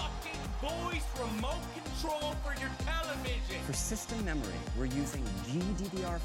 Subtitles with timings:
[0.00, 3.60] fucking voice remote control for your television.
[3.66, 6.20] For system memory, we're using GDDR5.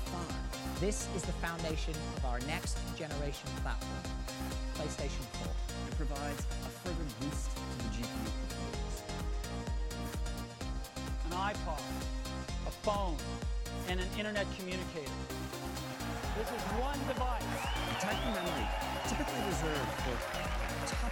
[0.79, 4.03] This is the foundation of our next generation platform,
[4.75, 5.51] PlayStation 4.
[5.89, 8.95] It provides a further boost to the GPU performance.
[11.25, 11.83] An iPod,
[12.67, 13.17] a phone,
[13.89, 15.19] and an internet communicator.
[16.37, 18.67] This is one device, The type of memory
[19.07, 20.34] typically reserved for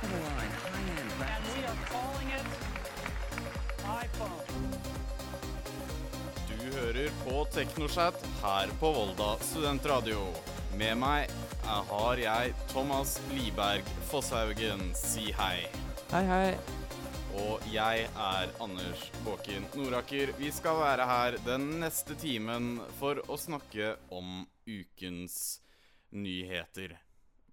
[0.03, 2.45] top-of-the-line, high-end and we are calling it
[4.03, 4.39] iPhone.
[6.49, 10.25] Du hører på Teknoschat her på Volda studentradio.
[10.77, 11.29] Med meg
[11.63, 14.93] er- har jeg Thomas Liberg Fosshaugen.
[14.95, 15.67] Si hei.
[16.11, 16.57] Hei, hei.
[17.35, 20.33] Og jeg er Anders Båken Noraker.
[20.37, 25.59] Vi skal være her den neste timen for å snakke om ukens
[26.11, 26.97] nyheter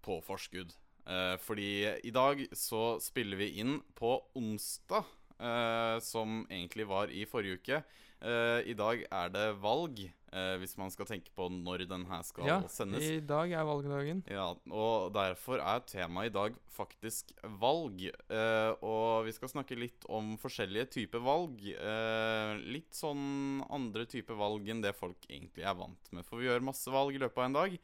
[0.03, 0.72] på forskudd.
[1.06, 1.70] Eh, fordi
[2.05, 5.05] i dag så spiller vi inn på onsdag,
[5.41, 7.83] eh, som egentlig var i forrige uke.
[8.20, 9.98] Eh, I dag er det valg,
[10.33, 13.01] eh, hvis man skal tenke på når den her skal Ja, sendes.
[13.03, 14.23] i dag er valgdagen.
[14.28, 18.05] Ja, og derfor er temaet i dag faktisk valg.
[18.28, 21.65] Eh, og vi skal snakke litt om forskjellige typer valg.
[21.65, 26.27] Eh, litt sånn andre typer valg enn det folk egentlig er vant med.
[26.27, 27.78] For vi gjør masse valg i løpet av en dag.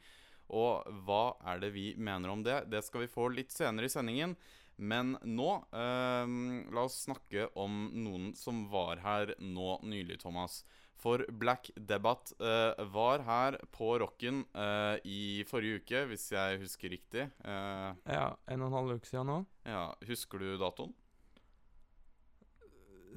[0.49, 2.61] Og hva er det vi mener om det?
[2.71, 4.35] Det skal vi få litt senere i sendingen.
[4.77, 6.33] Men nå eh,
[6.75, 10.61] La oss snakke om noen som var her nå nylig, Thomas.
[10.97, 16.93] For Black Debate eh, var her på Rocken eh, i forrige uke, hvis jeg husker
[16.93, 17.27] riktig.
[17.45, 19.39] Eh, Ja, en og en halv uke siden nå.
[19.65, 20.93] ja, Husker du datoen?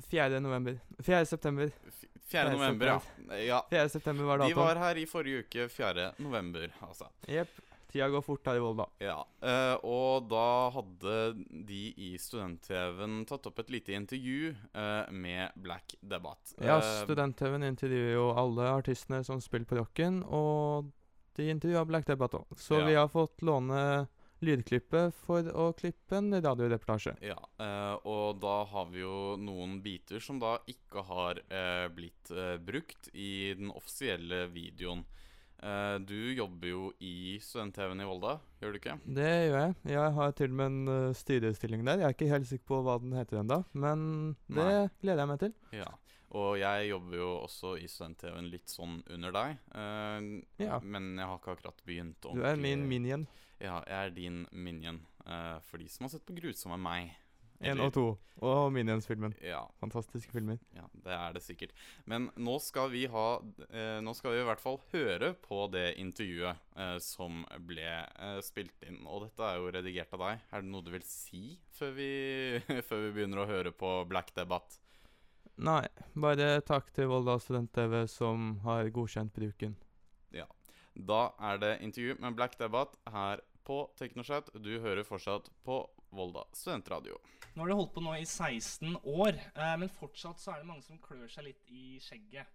[0.09, 0.41] 4.
[0.41, 0.78] november.
[1.03, 1.25] 4.
[1.27, 1.71] september.
[1.88, 2.50] F 4.
[2.55, 3.00] november, ja.
[3.47, 3.66] ja.
[3.71, 3.88] 4.
[3.88, 4.56] september var datoen.
[4.56, 6.12] var her i forrige uke, 4.
[6.19, 7.09] november, altså.
[7.28, 7.59] Jepp.
[7.91, 8.84] Tida går fort her i Volda.
[9.03, 11.15] Ja, eh, og da hadde
[11.66, 16.55] de i Student-TV-en tatt opp et lite intervju eh, med Black Debatt.
[16.62, 20.93] Ja, Eh, Student-TV-en intervjuer jo alle artistene som spiller på rocken, og
[21.34, 22.47] de intervjua Black Debatt òg.
[22.62, 22.87] Så Ja.
[22.87, 24.06] vi har fått låne
[24.45, 27.17] lydklippet for å klippe en radioreportasje.
[27.25, 32.31] Ja, eh, og da har vi jo noen biter som da ikke har eh, blitt
[32.33, 35.05] eh, brukt i den offisielle videoen.
[35.61, 38.99] Eh, du jobber jo i Student-TV-en i Volda, gjør du ikke?
[39.05, 39.75] Det gjør jeg.
[39.93, 42.01] Jeg har til og med en styrestilling der.
[42.01, 44.07] Jeg er ikke helt sikker på hva den heter ennå, men
[44.49, 44.87] det Nei.
[45.03, 45.59] gleder jeg meg til.
[45.83, 45.91] Ja.
[46.31, 49.57] Og jeg jobber jo også i Student-TV-en litt sånn under deg.
[49.75, 50.21] uh,
[50.62, 50.77] Ja.
[50.81, 53.25] Men jeg har ikke akkurat begynt Du er min minion.
[53.60, 55.03] Ja, jeg er din minion.
[55.26, 57.12] Uh, for de som har sett på Grusomme meg.
[57.60, 58.04] Én og to.
[58.41, 59.34] Og Minions-filmen.
[59.44, 60.56] Ja, Fantastiske filmer.
[60.72, 61.75] Ja, det er det sikkert.
[62.09, 63.25] Men nå skal vi ha
[63.69, 68.38] eh, Nå skal vi i hvert fall høre på det intervjuet eh, som ble eh,
[68.44, 69.03] spilt inn.
[69.04, 70.47] Og dette er jo redigert av deg.
[70.48, 72.10] Er det noe du vil si før vi,
[72.88, 74.81] før vi begynner å høre på Black Debatt?
[75.60, 75.84] Nei,
[76.16, 79.77] bare takk til Volda Student-TV som har godkjent bruken.
[80.32, 80.48] Ja.
[80.97, 84.50] Da er det intervju med Black Debatt her på Teknoschat.
[84.58, 85.76] Du hører fortsatt på
[86.10, 87.20] Volda studentradio.
[87.54, 90.70] Nå har du holdt på nå i 16 år, eh, men fortsatt så er det
[90.70, 92.50] mange som klør seg litt i skjegget.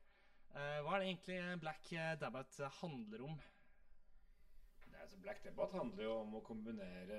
[0.56, 1.88] Eh, hva er det egentlig Black
[2.20, 3.40] Dabbat handler om?
[5.06, 7.18] Altså Black Debate handler jo om å kombinere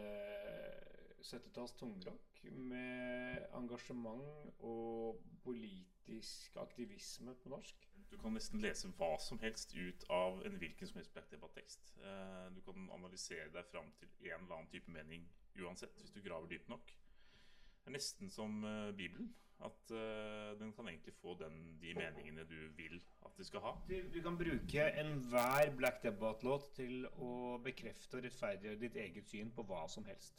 [1.23, 7.87] 70-talls tungrock med engasjement og politisk aktivisme på norsk.
[8.11, 11.97] Du kan nesten lese hva som helst ut av en hvilken som helst Black Debate-tekst.
[12.03, 15.27] Eh, Du kan analysere deg fram til en eller annen type mening
[15.59, 16.87] uansett, hvis du graver dypt nok.
[16.87, 19.35] Det er nesten som eh, Bibelen.
[19.65, 23.73] At eh, den kan egentlig få den, de meningene du vil at de skal ha.
[23.89, 29.51] Du, du kan bruke enhver Black Debate-låt til å bekrefte og rettferdiggjøre ditt eget syn
[29.57, 30.37] på hva som helst.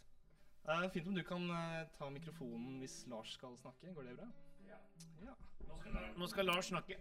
[0.69, 1.49] Eh, fint om du kan
[1.97, 3.91] ta mikrofonen hvis Lars skal snakke.
[3.97, 4.29] Går det bra?
[4.69, 4.79] Ja.
[5.25, 5.35] Ja.
[6.17, 6.99] Nå skal Lars snakke.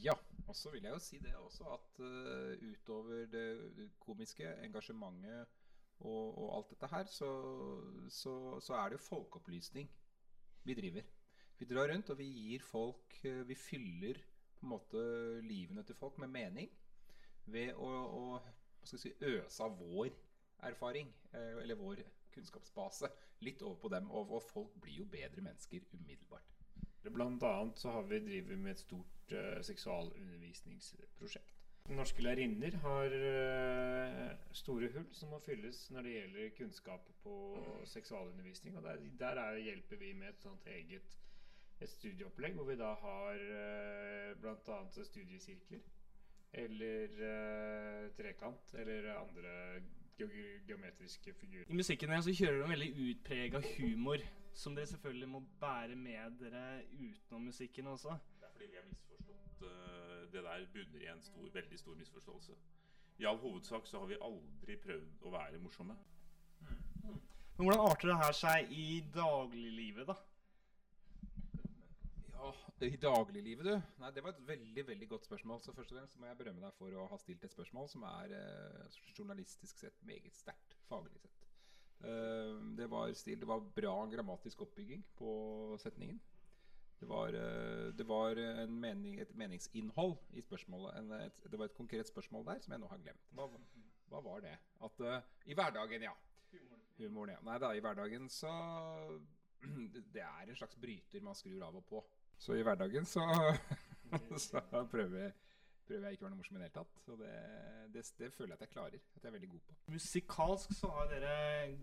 [0.00, 0.14] Ja,
[0.48, 5.46] og så vil jeg jo si det også at uh, utover det, komiske, engasjementet
[6.00, 7.28] og, og alt dette her, så,
[8.10, 9.90] så, så er det jo folkeopplysning
[10.64, 11.04] vi driver.
[11.58, 14.18] Vi drar rundt og vi gir folk eh, Vi fyller
[14.58, 15.02] på en måte
[15.46, 16.70] livene til folk med mening
[17.50, 18.40] ved å, å
[18.86, 20.10] si, øse av vår
[20.68, 22.02] erfaring, eh, eller vår
[22.34, 23.10] kunnskapsbase,
[23.42, 24.10] litt over på dem.
[24.10, 26.52] Og, og folk blir jo bedre mennesker umiddelbart.
[27.02, 31.58] Blant annet så har vi drevet med et stort uh, seksualundervisningsprosjekt.
[31.90, 37.34] Norske lærerinner har eh, store hull som må fylles når det gjelder kunnskap på
[37.90, 38.76] seksualundervisning.
[38.78, 41.16] Og der, der er, hjelper vi med et sånt eget
[41.82, 44.78] et studieopplegg hvor vi da har uh, bl.a.
[45.10, 45.82] studiesirkler.
[46.52, 47.08] Eller
[48.14, 48.74] trekant.
[48.78, 49.82] Eller andre
[50.66, 51.64] geometriske figurer.
[51.68, 54.22] I musikken her så kjører du en veldig utprega humor,
[54.54, 58.16] som dere selvfølgelig må bære med dere utenom musikken også.
[58.62, 62.52] Det er vi har misforstått uh, Det der bunner i en stor, veldig stor misforståelse.
[63.18, 65.96] I all hovedsak så har vi aldri prøvd å være morsomme.
[66.60, 67.16] Mm.
[67.56, 70.14] Men hvordan arter det her seg i dagliglivet, da?
[72.36, 72.52] Ja,
[72.86, 73.98] i dagliglivet, du?
[74.02, 75.60] Nei, Det var et veldig veldig godt spørsmål.
[75.62, 78.06] Så først og fremst må jeg berømme deg for å ha stilt et spørsmål som
[78.08, 81.48] er eh, journalistisk sett meget sterkt, faglig sett.
[82.06, 85.34] Eh, det, var stil, det var bra grammatisk oppbygging på
[85.82, 86.22] setningen.
[87.02, 88.38] Det var, uh, det var
[88.70, 90.98] mening, et meningsinnhold i spørsmålet.
[91.00, 93.24] En, et, det var et konkret spørsmål der som jeg nå har glemt.
[93.34, 93.48] Hva,
[94.12, 94.54] hva var det?
[94.86, 95.16] At uh,
[95.50, 96.14] I hverdagen, ja.
[97.00, 97.40] Humoren, ja.
[97.46, 98.52] Nei da, i hverdagen så
[100.14, 102.02] Det er en slags bryter man skrur av og på.
[102.38, 103.26] Så i hverdagen så,
[104.46, 105.32] så prøver, jeg,
[105.92, 107.00] prøver, jeg ikke å være noe morsom i det hele tatt.
[107.12, 107.32] Og det,
[107.94, 109.04] det, det, føler jeg at jeg klarer.
[109.12, 109.76] At jeg er veldig god på.
[109.92, 111.36] Musikalsk så har dere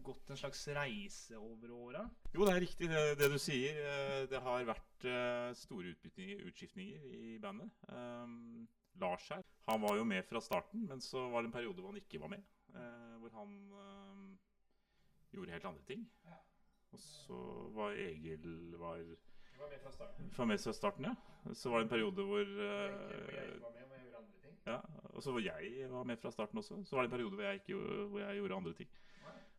[0.06, 2.04] gått en slags reise over åra?
[2.34, 3.80] Jo, det er riktig det, det, du sier.
[4.32, 7.72] Det har vært eh, store utskiftninger i bandet.
[7.94, 8.68] Um,
[9.00, 11.94] Lars her, han var jo med fra starten, men så var det en periode hvor
[11.94, 12.46] han ikke var med.
[12.74, 14.30] Uh, hvor han um,
[15.32, 16.06] gjorde helt andre ting.
[16.90, 17.40] Og så
[17.76, 19.04] var Egil var
[19.60, 20.34] var med fra starten.
[20.38, 21.16] Var med fra starten, ja.
[21.54, 23.86] Så var det en periode hvor uh, jeg var med,
[24.70, 24.80] Ja,
[25.10, 26.84] og så var jeg var med fra starten også.
[26.86, 27.78] Så var det en periode hvor jeg, ikke,
[28.12, 28.90] hvor jeg gjorde andre ting.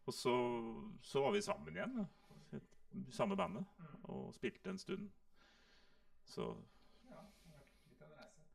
[0.06, 0.34] Og så,
[1.02, 2.60] så, var vi sammen igjen, ja.
[2.90, 3.64] I samme bandet,
[4.10, 5.10] og spilte en stund.
[6.26, 6.46] Så
[7.06, 8.46] ja, det har vært litt av en reise.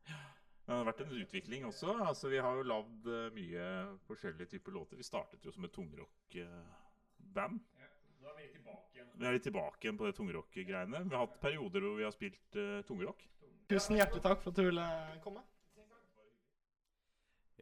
[0.66, 1.94] Det har vært en utvikling også.
[2.04, 3.70] Altså, vi har jo lagd mye
[4.08, 5.00] forskjellige typer låter.
[5.00, 7.64] Vi startet jo som et tungrock-band.
[7.80, 9.10] Ja, nå er vi tilbake igjen.
[9.14, 11.04] Vi er litt tilbake igjen på det tungrock-greiene.
[11.06, 13.24] Vi har hatt perioder hvor vi har spilt uh, tungrock.
[13.70, 14.88] Tusen hjertelig takk for at du ville
[15.24, 15.40] komme.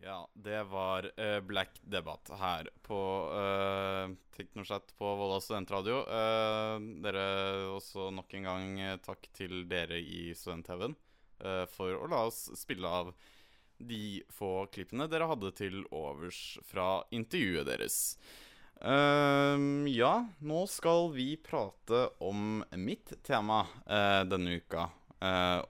[0.06, 2.98] Ja, det var uh, Black Debate her på
[3.32, 6.02] uh, Teknoschat på Volda studentradio.
[6.04, 7.22] Uh, dere
[7.72, 10.92] også nok en gang takk til dere i Student-TV-en
[11.40, 13.14] uh, for å la oss spille av
[13.80, 17.98] de få klippene dere hadde til overs fra intervjuet deres.
[18.84, 23.64] Uh, ja, nå skal vi prate om mitt tema
[24.28, 24.90] denne uka.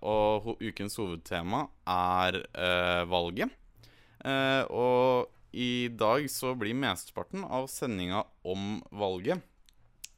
[0.03, 2.43] Og ho ukens hovedtema er
[3.07, 3.55] valget.
[4.25, 9.43] Og i dag så blir mesteparten av sendinga om valget,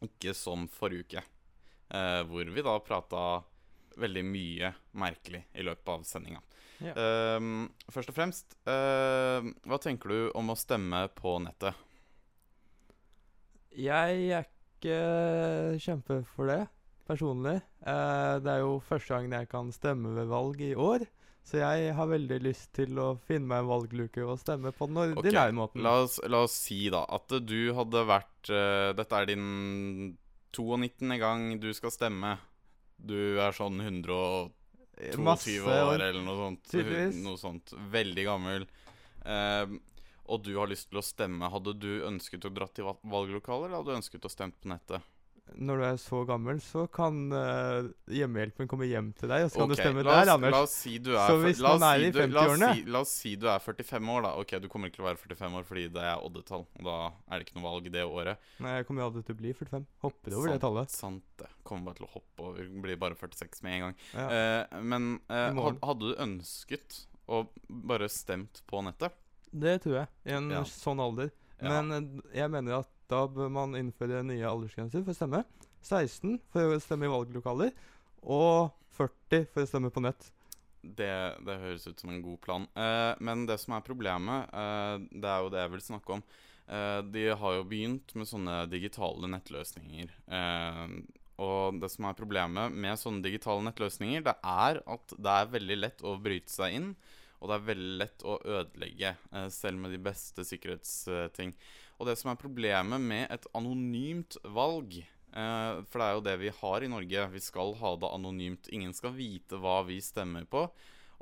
[0.05, 1.23] ikke som forrige uke.
[2.31, 3.43] hvor vi da prata
[3.97, 6.41] veldig mye merkelig i løpet av sendinga.
[6.79, 6.93] Ja.
[7.89, 11.75] først og fremst, hva tenker du om å stemme på nettet?
[13.77, 16.63] Jeg er ikke kjempe for det,
[17.05, 17.59] personlig.
[17.85, 21.05] Eh, det er jo første gangen jeg kan stemme ved valg i år.
[21.47, 24.99] Så jeg har veldig lyst til å finne meg en valgluke og stemme på den
[25.05, 25.55] ordinære okay.
[25.55, 25.85] måten.
[25.87, 30.17] La oss, la oss si da at du hadde vært uh, Dette er din
[30.57, 31.07] 92.
[31.23, 32.35] gang du skal stemme.
[32.97, 36.63] Du er sånn 122 Masse år eller noe sånt.
[36.73, 37.21] tydeligvis.
[37.23, 37.75] Noe sånt.
[37.93, 38.65] Veldig gammel.
[39.27, 39.75] Eh,
[40.27, 41.51] og du har lyst til å stemme.
[41.53, 44.71] Hadde du ønsket å dra til val- valglokalet, eller hadde du ønsket å stemme på
[44.73, 45.05] nettet?
[45.57, 49.61] Når du er så gammel, så kan uh, hjemmehjelpen komme hjem til deg, og så
[49.63, 50.53] kan du stemme la der, oss, Anders.
[50.53, 52.71] La oss si du er, så hvis man er si i du- la oss 50-årene
[52.75, 54.33] si, la oss si du er 45 år, da.
[54.43, 56.67] Ok, du kommer ikke til å være 45 år fordi det er oddetall.
[56.81, 56.97] Og da
[57.31, 58.51] er det ikke noe valg det året.
[58.67, 59.87] Nei, jeg kommer jo aldri til å bli 45.
[60.05, 60.97] Hopper over det tallet.
[60.97, 61.49] Sant det.
[61.63, 62.69] Kommer bare til å hoppe over.
[62.89, 63.97] Blir bare 46 med en gang.
[64.19, 64.27] Ja.
[64.27, 69.15] Uh, men had, hadde du ønsket å bare stemt på nettet?
[69.57, 70.65] Det tror jeg, i en Ja.
[70.69, 71.31] sånn alder.
[71.63, 71.81] Ja.
[71.81, 75.43] Men jeg mener at da bør man innføre nye aldersgrenser for å stemme.
[75.87, 77.71] 16 for å stemme i valglokaler,
[78.27, 80.31] og 40 for å stemme på nett.
[80.83, 81.13] Det,
[81.47, 82.67] det høres ut som en god plan.
[82.79, 86.25] Eh, men det som er problemet, eh, det er jo det jeg vil snakke om.
[86.67, 90.15] Eh, de har jo begynt med sånne digitale nettløsninger.
[90.39, 90.97] Eh,
[91.43, 95.79] og det som er problemet med sånne digitale nettløsninger, det er at det er veldig
[95.83, 96.91] lett å bryte seg inn.
[97.37, 101.53] Og det er veldig lett å ødelegge, eh, selv med de beste sikkerhetsting.
[101.97, 106.37] Og det som er problemet med et anonymt valg eh, For det er jo det
[106.43, 107.31] vi har i Norge.
[107.33, 108.69] Vi skal ha det anonymt.
[108.75, 110.67] Ingen skal vite hva vi stemmer på.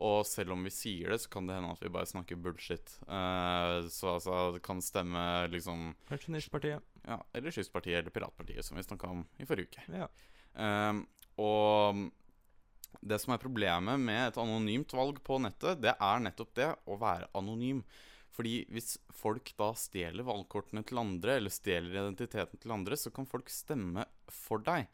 [0.03, 2.97] Og selv om vi sier det, så kan det hende at vi bare snakker bullshit.
[3.07, 6.83] Eh, så altså, det kan stemme liksom Pensjonistpartiet.
[7.05, 9.87] Ja, eller Kystpartiet eller Piratpartiet, som vi snakka om i forrige uke.
[9.95, 10.11] Ja.
[10.59, 11.05] Eh,
[11.45, 12.03] og
[13.05, 16.99] det som er problemet med et anonymt valg på nettet, det er nettopp det å
[16.99, 17.85] være anonym.
[18.35, 23.29] Fordi hvis folk da stjeler valgkortene til andre, eller stjeler identiteten til andre, så kan
[23.31, 24.89] folk stemme for deg.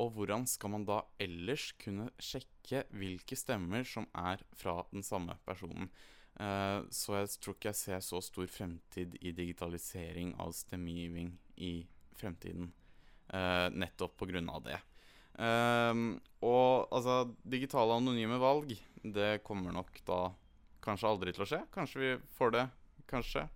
[0.00, 5.36] Og hvordan skal man da ellers kunne sjekke hvilke stemmer som er fra den samme
[5.46, 5.90] personen?
[6.40, 11.74] Eh, så jeg tror ikke jeg ser så stor fremtid i digitalisering av stemmegivning i
[12.18, 12.72] fremtiden.
[13.30, 14.80] eh, nettopp på grunn av det.
[15.38, 18.72] Ehm, og altså, digitale anonyme valg,
[19.04, 20.32] det kommer nok da
[20.82, 21.60] kanskje aldri til å skje.
[21.70, 22.64] Kanskje vi får det,
[23.10, 23.48] kanskje.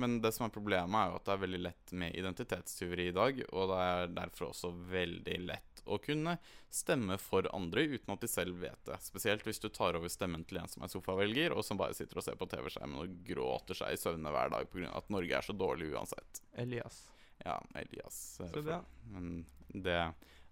[0.00, 3.12] Men det som er problemet, er jo at det er veldig lett med identitetstyveri i
[3.16, 3.40] dag.
[3.52, 6.36] Og det er derfor også veldig lett å kunne
[6.72, 8.96] stemme for andre uten at de selv vet det.
[9.04, 12.20] Spesielt hvis du tar over stemmen til en som er sofavelger, og som bare sitter
[12.20, 14.92] og ser på TV-skjermen og gråter seg i søvne hver dag pga.
[15.02, 16.40] at Norge er så dårlig uansett.
[16.62, 17.02] Elias.
[17.44, 18.20] Ja, Elias.
[18.40, 18.80] eh, Så bra.
[19.10, 19.42] Men
[19.74, 19.98] det,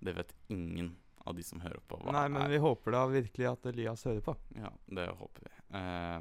[0.01, 2.03] det vet ingen av de som hører på.
[2.11, 4.37] Nei, men vi håper da virkelig at Elias hører på.
[4.57, 5.57] Ja, det håper vi.
[5.79, 6.21] Eh,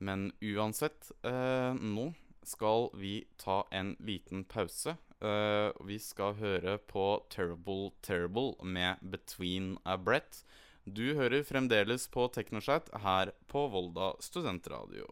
[0.00, 2.10] men uansett, eh, nå
[2.42, 4.96] skal vi ta en liten pause.
[5.20, 10.44] Eh, vi skal høre på Terrible Terrible med Between a Breath.
[10.84, 15.06] Du hører fremdeles på Teknoshat her på Volda studentradio.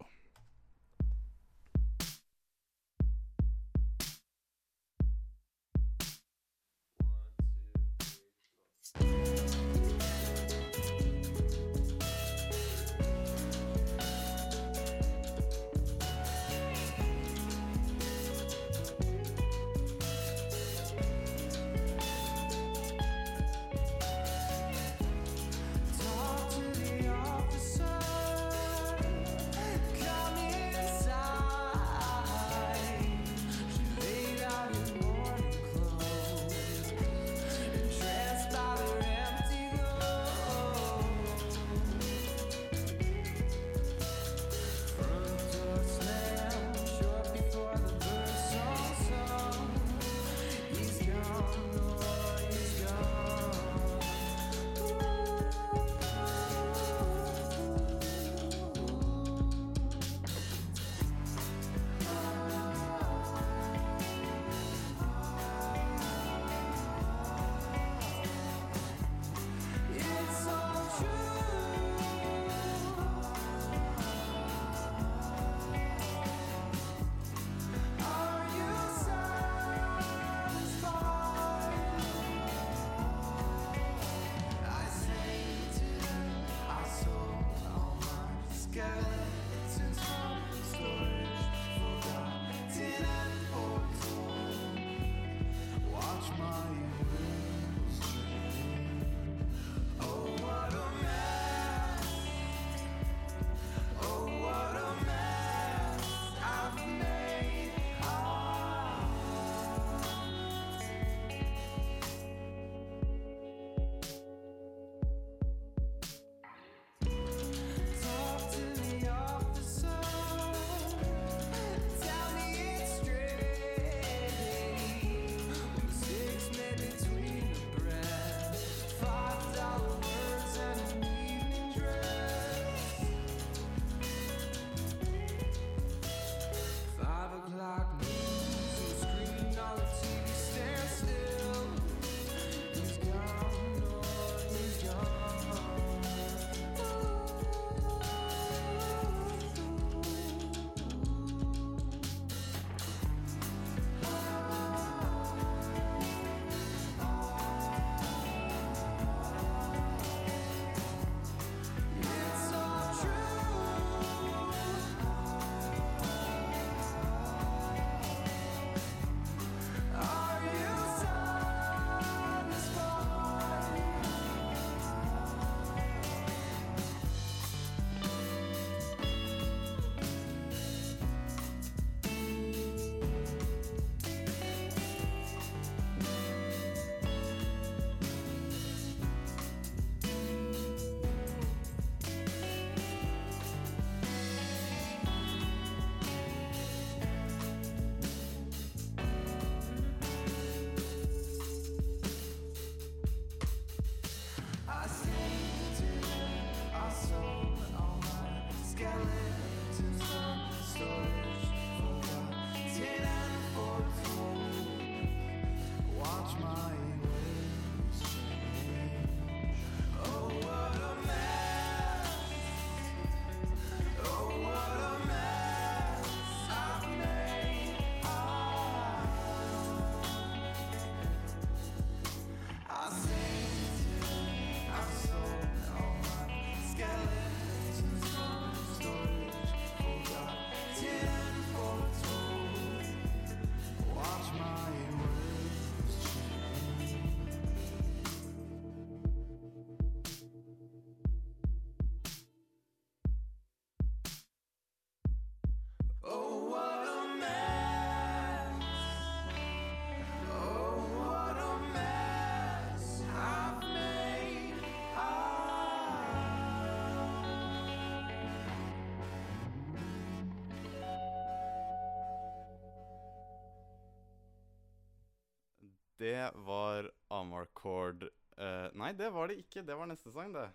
[276.46, 278.06] Var Amarcord
[278.38, 279.64] uh, Nei, det var det ikke.
[279.66, 280.48] Det var neste sang, det.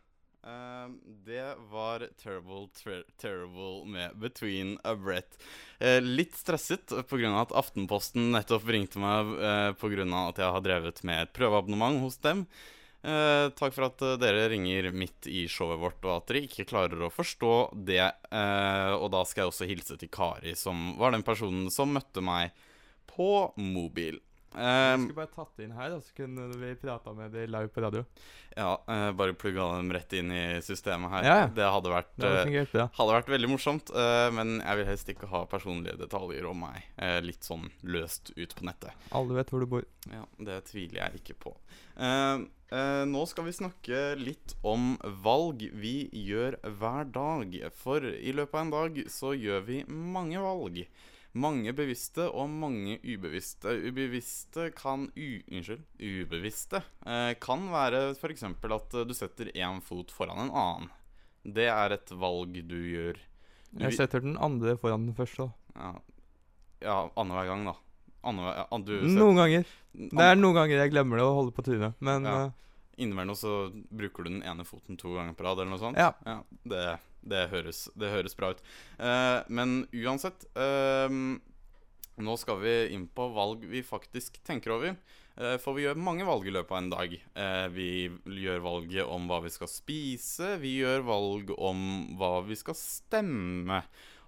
[0.43, 0.91] Uh,
[1.23, 5.39] det var Terrible Ter Terrible med 'Between a Breath'.
[5.79, 7.33] Uh, litt stresset pga.
[7.41, 10.07] at Aftenposten nettopp ringte meg uh, pga.
[10.29, 12.47] at jeg har drevet med et prøveabonnement hos dem.
[13.03, 16.63] Uh, takk for at eh, dere ringer midt i showet vårt, og at dere ikke
[16.69, 18.05] klarer å forstå det.
[18.31, 22.23] Eh, og da skal jeg også hilse til Kari, som var den personen som møtte
[22.23, 22.55] meg
[23.11, 24.21] på mobil.
[24.53, 27.83] Um, skulle bare tatt det inn her, så kunne vi prata med de live på
[27.83, 28.03] radio.
[28.55, 31.27] ja, uh, bare plugga dem rett inn i systemet her.
[31.27, 31.47] Ja, ja.
[31.55, 32.87] Det hadde vært, Det hadde eh, fungert ja.
[32.99, 33.93] hadde vært veldig morsomt.
[33.95, 38.33] Uh, men jeg vil helst ikke ha personlige detaljer om meg uh, litt sånn løst
[38.37, 39.07] ut på nettet.
[39.11, 39.87] Alle vet hvor du bor.
[40.11, 41.57] Ja, Det tviler jeg ikke på.
[41.93, 42.39] Eh,
[42.73, 47.57] eh, nå skal vi snakke litt om valg vi gjør hver dag.
[47.77, 50.83] For i løpet av en dag så gjør vi mange valg.
[51.33, 53.71] Mange bevisste og mange ubevisste.
[53.89, 55.29] Ubevisste kan u...
[55.49, 55.81] Unnskyld.
[55.97, 58.45] Ubevisste eh, kan være f.eks.
[58.45, 60.91] at du setter én fot foran en annen.
[61.43, 63.17] Det er et valg du gjør.
[63.71, 65.49] Du, Jeg setter den andre foran den første.
[65.49, 65.79] da.
[65.81, 65.93] ja,
[66.85, 67.75] ja annenhver gang, da.
[68.23, 69.71] Andre, ja, du Noen ganger.
[69.93, 72.35] Det er noen ganger jeg glemmer det og holder på trynet, men ja.
[72.45, 72.59] eh,
[73.03, 75.97] Innimellom så bruker du den ene foten to ganger på rad, eller noe sånt?
[75.97, 76.13] Ja.
[76.69, 76.83] det,
[77.29, 78.61] det, høres, det høres bra ut.
[78.99, 81.09] Uh, men uansett uh,
[82.23, 84.97] Nå skal vi inn på valg vi faktisk tenker over.
[85.33, 87.13] Uh, for vi gjør mange valg i løpet av en dag.
[87.17, 87.87] Eh, vi
[88.43, 90.51] gjør valget om hva vi skal spise.
[90.61, 91.79] Vi gjør valg om
[92.19, 93.81] hva vi skal stemme.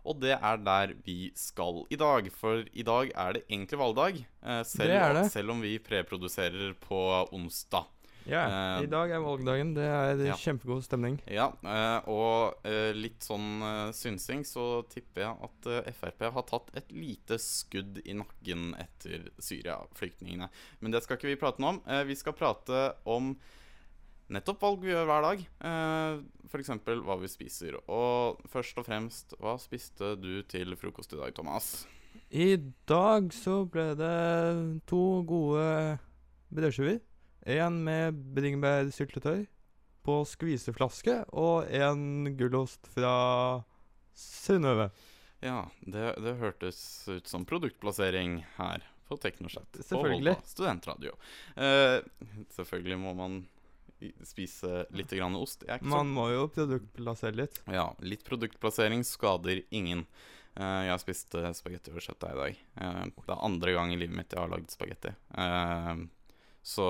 [0.05, 2.31] Og det er der vi skal i dag.
[2.33, 4.19] For i dag er det egentlig valgdag.
[4.65, 5.25] Selv, Det det.
[5.33, 6.99] selv om vi preproduserer på
[7.33, 7.85] onsdag.
[8.25, 8.43] Ja.
[8.77, 9.73] Eh, I dag er valgdagen.
[9.77, 10.37] Det er ja.
[10.39, 11.17] kjempegod stemning.
[11.29, 16.71] Ja, eh, og eh, litt sånn eh, synsing, så tipper jeg at Frp har tatt
[16.77, 20.49] et lite skudd i nakken etter Syria-flyktningene.
[20.81, 21.81] Men det skal ikke vi prate noe om.
[22.09, 23.35] Vi skal prate om
[24.33, 25.43] nettopp valg vi gjør hver dag.
[26.49, 26.71] F.eks.
[27.05, 27.77] hva vi spiser.
[27.85, 31.85] Og først og fremst, hva spiste du til frokost i dag, Thomas?
[32.33, 32.55] I
[32.89, 34.15] dag så ble det
[34.89, 35.99] to gode
[36.55, 36.99] brødskiver.
[37.45, 39.45] En med bringebærsyltetøy
[40.05, 43.15] på skviseflaske, og en gulost fra
[44.15, 44.89] Synnøve.
[45.45, 46.79] Ja, det, det hørtes
[47.09, 49.67] ut som produktplassering her på Teknoschat.
[49.71, 50.33] på Selvfølgelig.
[50.33, 51.17] Volda Studentradio.
[51.55, 51.99] Eh,
[52.55, 53.43] selvfølgelig må man
[54.25, 55.65] spise litt grann ost.
[55.81, 57.61] Man må jo produktplassere litt.
[57.71, 60.05] Ja, litt produktplassering skader ingen.
[60.55, 62.59] Uh, jeg spist uh, spagetti og kjøttdeig i dag.
[62.79, 65.11] Uh, det er andre gang i livet mitt jeg har lagd spagetti.
[65.35, 66.05] Eh,
[66.65, 66.85] så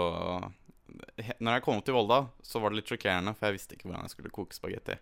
[1.43, 3.89] Når jeg kom opp til Volda, så var det litt sjokkerende, for jeg visste ikke
[3.89, 4.95] hvordan jeg skulle koke spagetti.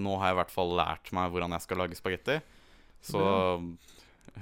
[0.00, 2.38] Nå har jeg i hvert fall lært meg hvordan jeg skal lage spagetti.
[3.04, 3.20] Så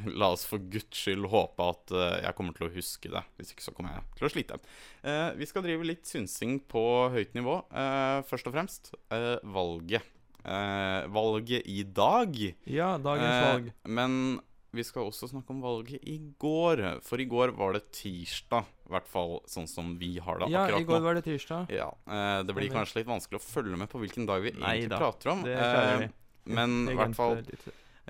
[0.09, 3.23] la oss for guds skyld håpe at eh, jeg kommer til å huske det.
[3.39, 4.59] Hvis ikke så kommer jeg til å slite.
[5.03, 7.59] Eh, vi skal drive litt synsing på høyt nivå.
[7.69, 10.07] Eh, først og fremst eh, valget.
[10.43, 12.39] Eh, valget i dag.
[12.71, 13.71] Ja, dagens valg.
[13.85, 14.41] Men
[14.73, 16.85] vi skal også snakke om valget i går.
[17.05, 20.67] For i går var det tirsdag, i hvert fall sånn som vi har det Ja,
[20.67, 21.05] akkurat i går nå.
[21.09, 21.71] var det tirsdag.
[21.73, 22.79] Ja, eh, Det blir Stemmer.
[22.83, 25.43] kanskje litt vanskelig å følge med på hvilken dag vi Nei egentlig da, prater om.
[25.49, 26.09] det eh.
[26.45, 27.41] Men i hvert fall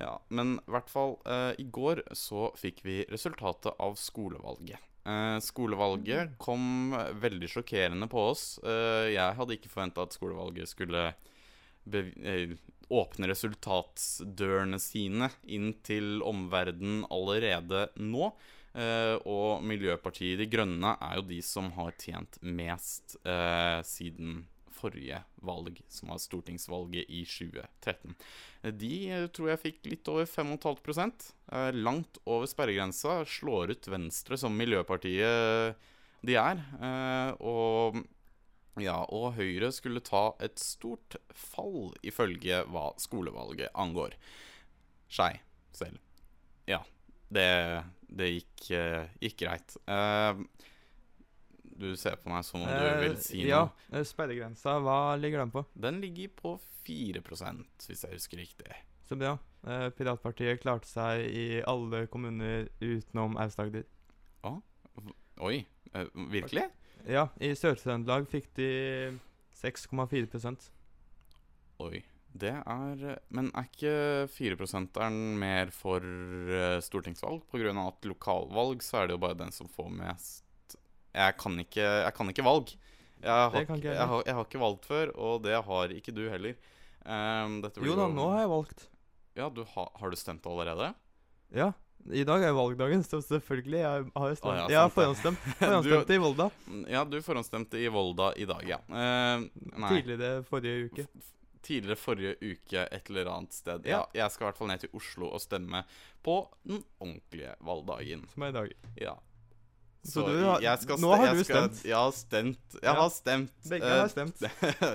[0.01, 4.81] ja, men i hvert fall eh, i går så fikk vi resultatet av skolevalget.
[5.05, 8.59] Eh, skolevalget kom veldig sjokkerende på oss.
[8.64, 11.12] Eh, jeg hadde ikke forventa at skolevalget skulle
[11.92, 12.55] eh,
[12.88, 18.33] åpne resultatsdørene sine inn til omverdenen allerede nå.
[18.72, 25.20] Eh, og Miljøpartiet De Grønne er jo de som har tjent mest eh, siden forrige
[25.44, 28.16] valg, som var stortingsvalget i 2013.
[28.62, 28.94] Eh, De
[29.37, 31.12] tror jeg fikk litt over 5,5
[31.52, 33.20] eh, Langt over sperregrensa.
[33.28, 35.76] Slår ut Venstre som miljøpartiet
[36.22, 36.61] de er.
[37.42, 37.98] Og
[38.80, 44.14] ja, og Høyre skulle ta et stort fall, ifølge hva skolevalget angår.
[45.12, 45.35] Skei
[45.76, 45.98] selv.
[46.70, 46.78] Ja,
[47.28, 47.82] det,
[48.16, 49.77] det gikk, eh, gikk greit.
[49.87, 50.42] Eh,
[51.83, 53.98] du ser på meg som om du vil si Eh, ja, noe.
[53.98, 55.64] Ja, sperregrensa, hva ligger den på?
[55.75, 58.77] Den ligger på 4 hvis jeg husker riktig.
[59.09, 59.37] Så bra.
[59.62, 63.85] Piratpartiet klarte seg i alle kommuner utenom Aust-Agder.
[64.42, 64.57] Å?
[65.46, 65.64] Oi,
[66.33, 66.64] virkelig?
[67.07, 69.18] Ja, i Sør-Trøndelag fikk de
[69.59, 70.70] 6,4%
[71.83, 72.03] Oi.
[72.33, 74.99] Det er Men er ikke 4%
[75.38, 77.42] mer for eh, stortingsvalg?
[77.53, 80.77] Av at lokalvalg så er det jo bare den som får mest
[81.14, 82.73] Jeg kan ikke, jeg kan ikke valg.
[83.23, 86.29] Jeg har, ikke- jeg har, jeg har ikke valgt før, og det har ikke du
[86.29, 86.57] heller.
[87.05, 88.88] Um, Jo da, nå har jeg valgt.
[89.37, 90.95] Ja, du ha, Har du stemt allerede?
[91.53, 91.73] Ja,
[92.11, 93.79] I dag er valgdagen, så selvfølgelig.
[93.79, 94.59] Jeg har jo stemt.
[94.59, 95.38] Ah, ja, forhåndsstemt.
[95.61, 96.49] Forhåndsstemte i Volda.
[96.90, 98.79] Ja, du forhåndsstemte i Volda i dag, ja.
[98.88, 99.47] Uh.
[99.88, 101.07] Tidligere forrige uke.
[101.62, 103.87] Tidligere forrige uke et eller annet sted.
[103.87, 104.03] Ja.
[104.16, 105.85] Jeg skal i hvert fall ned til Oslo og stemme
[106.27, 108.27] på den ordentlige valgdagen.
[108.33, 108.72] Som er i dag.
[109.01, 109.14] Ja.
[110.05, 110.33] Så du
[110.65, 111.85] jeg skal nå har du skal- stemt.
[111.87, 112.75] Jeg har stemt.
[112.75, 112.95] Jeg Ja.
[112.99, 113.53] har stemt.
[113.71, 114.43] Begge Eh, har stemt.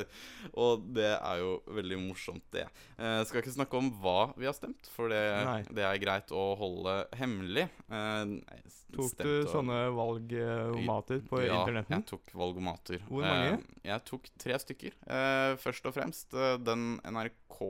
[0.53, 2.65] og det er jo veldig morsomt, det.
[2.99, 5.21] Jeg skal ikke snakke om hva vi har stemt, for det,
[5.71, 7.69] det er greit å holde hemmelig.
[7.89, 8.25] Eh,
[8.97, 11.97] Tok du og- sånne valgomater på ja, internetten?
[12.01, 12.99] jeg tok valgomater.
[13.07, 13.53] Hvor mange?
[13.59, 14.91] Eh, jeg tok tre stykker.
[15.07, 17.63] Eh, først og fremst eh, den NRK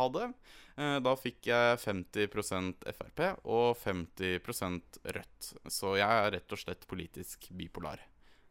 [0.00, 0.32] hadde.
[0.78, 5.48] Eh, da fikk jeg 50% Frp og 50% Rødt.
[5.66, 8.04] Så jeg er rett og slett politisk bipolar.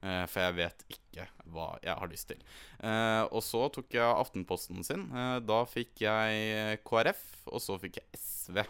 [0.04, 2.44] Eh, for jeg vet ikke hva jeg har lyst til.
[2.84, 5.08] Eh, og så tok jeg Aftenposten sin.
[5.48, 8.62] Da fikk jeg KrF, og så fikk jeg SV.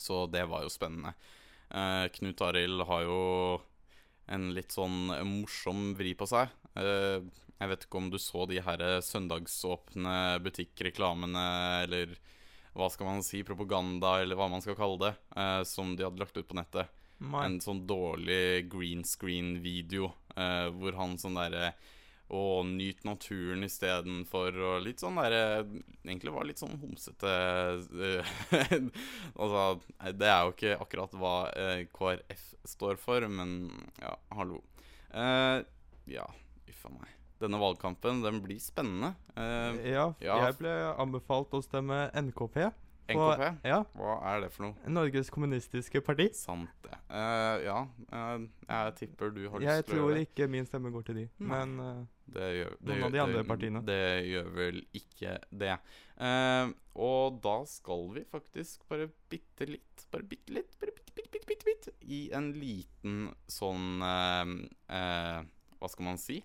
[0.00, 1.12] Så det var jo spennende.
[2.16, 3.20] Knut Arild har jo
[4.32, 6.50] en litt sånn morsom vri på seg.
[6.76, 11.46] Jeg vet ikke om du så de her søndagsåpne butikkreklamene,
[11.86, 12.12] eller
[12.72, 16.22] hva skal man si, propaganda, eller hva man skal kalle det, eh, som de hadde
[16.22, 16.92] lagt ut på nettet.
[17.22, 17.44] My.
[17.46, 21.74] En sånn dårlig green screen-video eh, hvor han sånn derre
[22.32, 25.66] og nyt naturen istedenfor og litt sånn derre
[26.00, 27.32] Egentlig var litt sånn homsete
[27.92, 28.32] eh,
[29.42, 29.64] Altså,
[30.16, 33.66] det er jo ikke akkurat hva eh, KrF står for, men
[34.00, 34.62] ja, hallo.
[35.10, 35.58] Eh,
[36.14, 36.26] ja,
[36.70, 37.21] uff a meg.
[37.42, 39.14] Denne valgkampen, den blir spennende.
[39.34, 42.68] Uh, Ja, jeg ble anbefalt å stemme NKP.
[43.12, 43.42] NKP?
[43.66, 43.80] Ja.
[43.98, 44.90] Hva er det for noe?
[44.94, 46.28] Norges kommunistiske parti.
[46.38, 46.94] Sant det.
[47.10, 47.78] Uh, ja,
[48.14, 50.28] uh, jeg tipper du har lyst Jeg til å tror gjøre det.
[50.30, 51.50] ikke min stemme går til de, mm.
[51.50, 51.74] men
[52.32, 53.82] Det gjør, det noen gjør, av de andre det- partiene.
[53.90, 54.00] Det
[54.30, 55.74] gjør vel ikke det.
[57.02, 61.46] Og da skal vi faktisk bare bitte litt, bare bitte litt, bare bitte, bitte, bitte,
[61.50, 63.98] bitte, bitte i en liten sånn
[64.86, 66.38] Hva skal man si?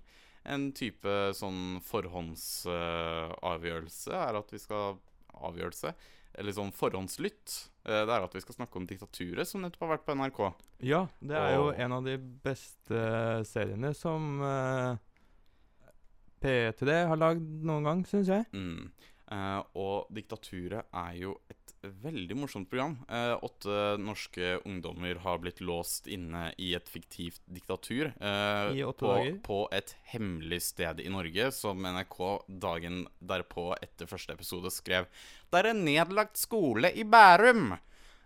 [0.48, 4.98] En type sånn forhåndsavgjørelse er at vi skal
[5.38, 5.92] Avgjørelse?
[6.38, 7.70] Eller sånn forhåndslytt.
[7.86, 10.40] eh, det er at vi skal snakke om diktaturet, som nettopp har vært på NRK.
[10.86, 13.04] Ja, det er jo en av de beste
[13.50, 14.98] seriene som uh,
[16.42, 18.46] P3 har lagd noen gang, syns jeg.
[18.54, 18.92] Mm.
[19.34, 22.98] Eh, og Diktaturet er jo et veldig morsomt program.
[23.10, 28.14] Eh, åtte norske ungdommer har blitt låst inne i et fiktivt diktatur.
[28.20, 29.40] eh, I åtte på, dager.
[29.44, 35.06] på et hemmelig sted i Norge, som NRK dagen derpå etter første episode skrev
[35.52, 37.78] Det er en nedlagt skole i Bærum!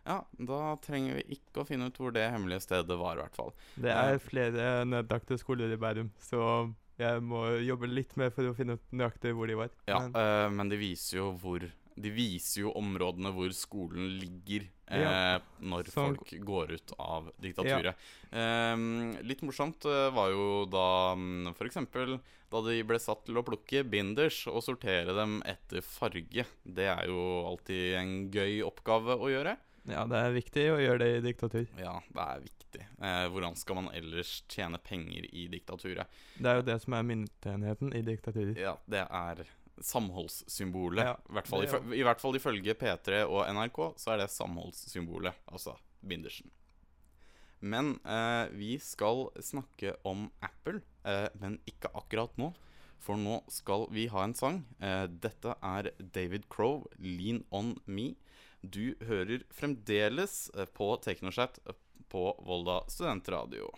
[0.04, 3.36] Ja, da trenger vi ikke å finne ut hvor det hemmelige stedet var, i hvert
[3.38, 3.52] fall.
[3.78, 8.56] Det er flere nedlagte skoler i Bærum, så jeg må jobbe litt mer for å
[8.58, 9.70] finne ut nøyaktig hvor de var.
[9.88, 11.62] Ja, Men- uh, men det viser jo hvor
[11.96, 15.40] De viser jo områdene hvor skolen ligger eh, Ja.
[15.62, 17.96] når Sånn- folk går ut av diktaturet.
[18.32, 21.58] Eh, litt morsomt eh, var jo da f.eks.
[21.58, 22.20] for eksempel
[22.52, 26.44] da de ble satt til å plukke binders og sortere dem etter farge.
[26.66, 29.58] Det er jo alltid en gøy oppgave å gjøre.
[29.88, 31.64] Ja, det er viktig å gjøre det i diktatur.
[31.80, 32.84] Ja, det er viktig.
[33.02, 36.06] Eh, hvordan skal man ellers tjene penger i diktaturet?
[36.38, 38.54] Det er jo det som er myntenheten i diktaturer.
[38.60, 39.42] Ja, det er
[39.86, 41.06] samholdssymbolet.
[41.06, 44.32] Ja, I, hvert fall, er I hvert fall ifølge P3 og NRK så er det
[44.34, 46.52] samholdssymbolet, altså bindersen.
[47.62, 52.52] Men eh, vi skal snakke om Apple, eh, men ikke akkurat nå.
[53.02, 54.62] For nå skal vi ha en sang.
[54.82, 58.16] Eh, dette er David Crow, 'Lean On Me'.
[58.62, 61.78] Du hører fremdeles eh, på Teknoschat eh,
[62.10, 63.72] på Volda studentradio.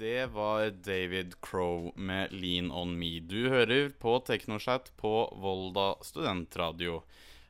[0.00, 3.20] Det var David Crow med 'Lean On Me'.
[3.20, 7.02] Du hører på Teknoshat på Volda studentradio.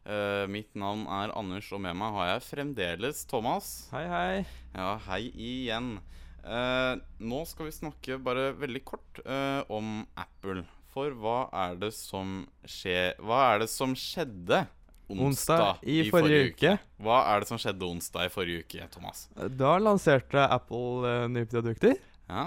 [0.02, 3.68] Uh, mitt navn er Anders, og med meg har jeg fremdeles Thomas.
[3.92, 4.42] Hei, hei.
[4.74, 5.92] Ja, hei igjen.
[6.42, 10.66] Uh, nå skal vi snakke bare veldig kort uh, om Apple.
[10.90, 14.64] For hva er det som skjer Hva er det som skjedde
[15.06, 16.76] onsdag, Onsdag i forrige uke.
[16.98, 19.28] Hva er det som skjedde onsdag i forrige uke, Thomas?
[19.38, 21.94] Da lanserte Apple uh, nye produkter.
[22.30, 22.46] Ja.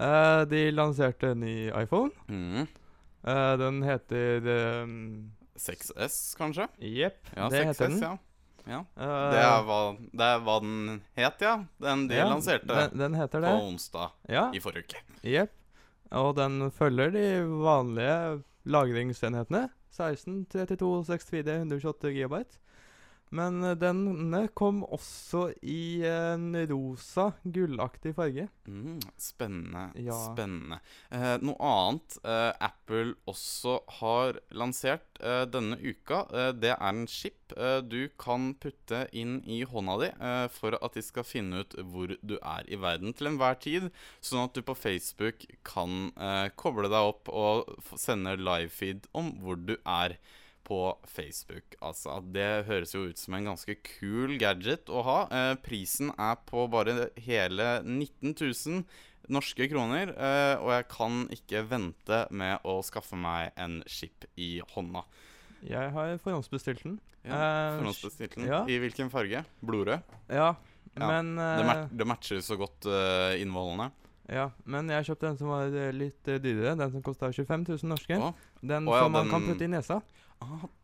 [0.00, 2.10] Eh, de lanserte en ny iPhone.
[2.30, 2.66] Mm.
[3.26, 4.46] Eh, den heter
[4.84, 6.68] um, 6S, kanskje?
[6.78, 8.00] Jepp, Ja, det 6S, heter den.
[8.06, 8.12] ja.
[8.70, 8.78] ja.
[8.96, 9.80] Uh, det, er hva,
[10.22, 11.56] det er hva den het, ja.
[11.82, 13.50] Den de Ja, lanserte den- den heter det.
[13.50, 14.46] på onsdag Ja.
[14.54, 15.02] i forrige uke.
[15.34, 15.52] Jepp.
[16.12, 19.68] Og den følger de vanlige lagringsenhetene.
[19.90, 22.58] 16, 32, 64, 128 gigabyte.
[23.36, 28.48] Men eh, denne kom også i en rosa, gullaktig farge.
[28.66, 29.84] Mm, spennende.
[30.02, 30.16] Ja.
[30.30, 30.80] Spennende.
[31.14, 37.06] Eh, noe annet eh, Apple også har lansert eh, denne uka, eh, det er en
[37.10, 40.10] chip eh, du kan putte inn i hånda di
[40.54, 43.88] for at de skal finne ut hvor du er i verden til enhver tid,
[44.24, 46.10] sånn at du på Facebook kan
[46.60, 50.16] koble deg opp og sende livefeed om hvor du er
[50.70, 50.80] på
[51.10, 51.74] Facebook.
[51.82, 55.20] Altså, det høres jo ut som en ganske kul gadget å ha.
[55.34, 58.84] Eh, prisen er på bare hele 19 000
[59.30, 64.58] norske kroner, eh, og jeg kan ikke vente med å skaffe meg en chip i
[64.74, 65.04] hånda.
[65.66, 67.00] Jeg har forhåndsbestilt den.
[67.20, 68.46] Ja, Eh, Forhåndsbestilt den.
[68.48, 68.62] ja.
[68.64, 69.44] I hvilken farge?
[69.60, 70.00] Blodrød?
[70.30, 70.54] Ja,
[70.94, 73.90] men, det, eh, mat det matcher så godt uh, innvollene.
[74.30, 76.76] Ja, men jeg kjøpte den som var litt dyrere.
[76.78, 78.16] Den som kosta 25 000 norske.
[78.16, 78.32] Å.
[78.62, 80.00] Den Å ja, som man kan putte i nesa.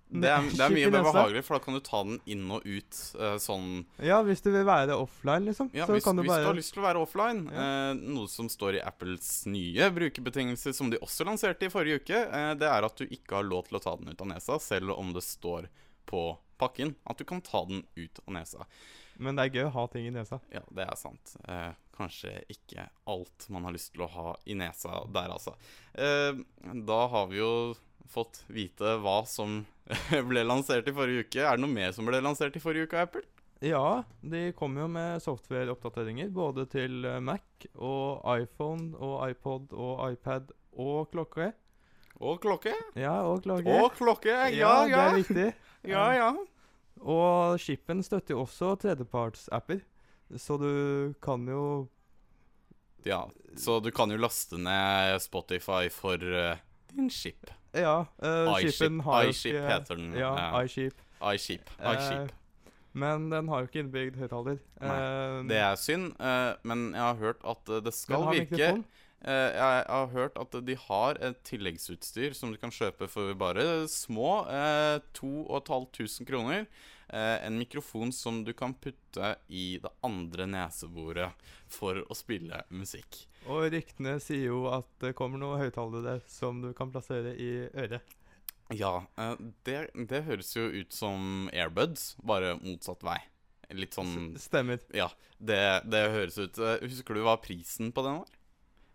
[0.06, 2.62] Det er, det er mye mer behagelig, for da kan du ta den inn og
[2.62, 5.72] ut uh, sånn Ja, hvis du vil være offline, liksom.
[5.74, 7.90] Ja, så hvis, kan du hvis bare du har lyst til å være offline, eh,
[8.14, 12.52] noe som står i Apples nye brukerbetingelser, som de også lanserte i forrige uke, uh,
[12.58, 14.94] det er at du ikke har lov til å ta den ut av nesa, selv
[14.94, 15.66] om det står
[16.06, 16.22] på
[16.56, 18.68] pakken at du kan ta den ut av nesa.
[19.18, 20.38] Men det er gøy å ha ting i nesa.
[20.52, 21.34] Ja, det er sant.
[21.48, 25.56] Eh, kanskje ikke alt man har lyst til å ha i nesa der, altså.
[25.96, 26.36] Eh,
[26.88, 27.52] da har vi jo
[28.10, 29.64] fått vite hva som
[30.30, 31.42] ble lansert i forrige uke.
[31.42, 33.26] Er det noe mer som ble lansert i forrige uke, Apple?
[33.64, 40.02] Ja, de kom jo med software-oppdateringer både til eh, Mac og iPhone og iPod og
[40.12, 41.54] iPad og klokke.
[42.20, 42.74] Og klokke?
[42.96, 43.72] Ja, og klokke.
[43.80, 45.06] Og klokke, ja, Det ja.
[45.06, 45.48] er viktig.
[45.86, 46.30] Ja, ja.
[47.06, 49.84] Og Shippen støtter jo også tredjeparts-apper,
[50.34, 51.86] så du kan jo
[53.06, 56.58] Ja, så du kan jo laste ned Spotify for uh,
[56.90, 57.52] din chip.
[57.76, 58.90] Ja, Uh, iShip.
[58.90, 60.12] jo iShip heter den.
[60.16, 60.64] Ja, ja.
[60.64, 61.00] iShip.
[61.34, 61.70] iShip.
[61.80, 62.30] iShip.
[62.30, 64.60] Eh, men den har jo ikke innbygd høyttaler.
[64.80, 68.70] Eh, det er synd, uh, men jeg har hørt at eh, det skal virke.
[69.26, 73.86] Eh, jeg har hørt at de har et tilleggsutstyr som du kan kjøpe for bare
[73.90, 76.66] små eh, 2500 kroner.
[77.08, 83.24] Eh, en mikrofon som du kan putte i det andre neseboret for å spille musikk.
[83.46, 88.02] Og ryktene sier jo at det kommer noe høyttalere som du kan plassere i øret.
[88.74, 89.36] Ja, eh,
[89.68, 89.76] det,
[90.10, 93.20] det høres jo ut som airbuds, bare motsatt vei.
[93.74, 94.82] Litt sånn stemmer.
[94.94, 95.08] Ja,
[95.42, 98.34] det, det høres ut eh, Husker du hva prisen på den var?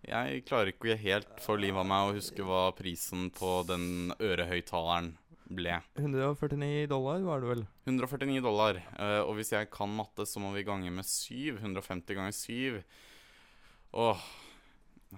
[0.08, 5.12] Jeg klarer ikke helt for livet av meg å huske hva prisen på den ørehøyttaleren
[5.52, 5.76] ble.
[6.00, 7.64] 149 dollar var det vel.
[7.92, 8.80] 149 dollar.
[8.96, 11.60] eh, og hvis jeg kan matte, så må vi gange med 7.
[11.60, 12.82] 150 ganger 7.
[13.92, 14.24] Åh,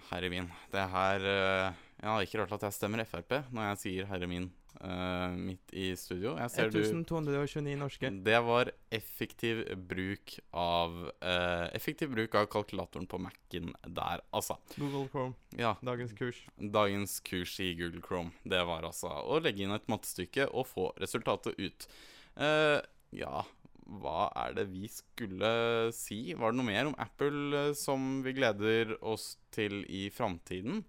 [0.10, 0.50] herre min.
[0.74, 4.50] Det her Jeg har ikke rart at jeg stemmer Frp når jeg sier herre min
[4.82, 6.36] uh, midt i studio.
[6.40, 8.12] Jeg ser du 1229 norske.
[8.26, 14.58] det var effektiv bruk av uh, Effektiv bruk av kalkulatoren på Mac-en der, altså.
[14.78, 15.36] Google Chrome.
[15.58, 15.76] Ja.
[15.86, 16.44] Dagens kurs.
[16.58, 18.34] Dagens kurs i Google Chrome.
[18.44, 21.90] Det var altså å legge inn et mattestykke og få resultatet ut.
[22.38, 22.80] Uh,
[23.14, 23.44] ja,
[23.86, 25.50] hva er det vi skulle
[25.96, 26.34] si?
[26.38, 30.84] Var det noe mer om Apple eh, som vi gleder oss til i framtiden?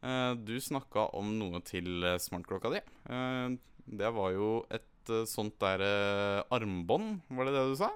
[0.00, 2.80] Eh, du snakka om noe til eh, smartklokka di.
[3.90, 7.90] Det var jo et sånt der eh, armbånd, var det det du sa?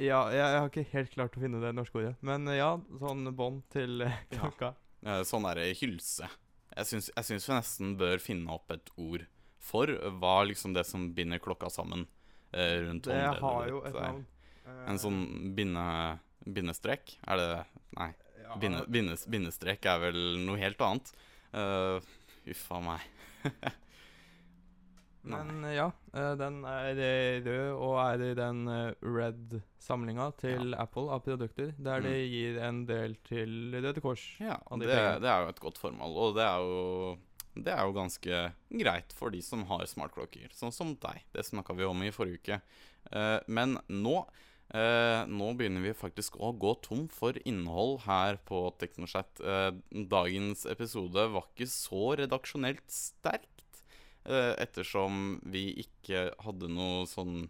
[0.00, 2.14] Ja, jeg, jeg har ikke helt klart å finne det norske ordet.
[2.24, 4.74] Men ja, sånn bånd til klokka.
[5.04, 5.20] Ja.
[5.28, 6.28] sånn derre hylse.
[6.70, 9.26] Jeg syns, vi nesten bør finne opp et ord
[9.60, 9.90] for
[10.22, 12.06] hva liksom det som binder klokka sammen
[12.52, 13.14] Eh, rundt det.
[13.14, 14.24] Det har jo et navn.
[14.90, 15.20] En sånn
[15.56, 15.84] binde,
[16.46, 17.16] bindestrek?
[17.26, 17.52] Er det
[17.98, 18.12] Nei.
[18.58, 21.12] Binde, bindes, bindestrek er vel noe helt annet.
[21.54, 22.02] Uh,
[22.50, 23.04] uff meg.
[25.30, 26.98] Men ja, eh, den er
[27.44, 28.62] rød og er i den
[29.04, 30.86] red-samlinga til ja.
[30.86, 32.08] Apple av produkter, der mm.
[32.08, 34.24] de gir en del til Røde Kors.
[34.40, 36.80] Ja, det, det, er jo et godt formål, og det er jo
[37.54, 41.24] det er jo ganske greit for de som har smartklokker, sånn som deg.
[41.34, 42.60] Det snakka vi om i forrige uke.
[43.10, 44.14] Eh, men nå
[44.70, 49.42] eh, nå begynner vi faktisk å gå tom for innhold her på TeknoChat.
[49.42, 49.72] Eh,
[50.14, 53.56] dagens episode var ikke så redaksjonelt sterkt,
[54.30, 57.46] ettersom vi ikke hadde noe sånn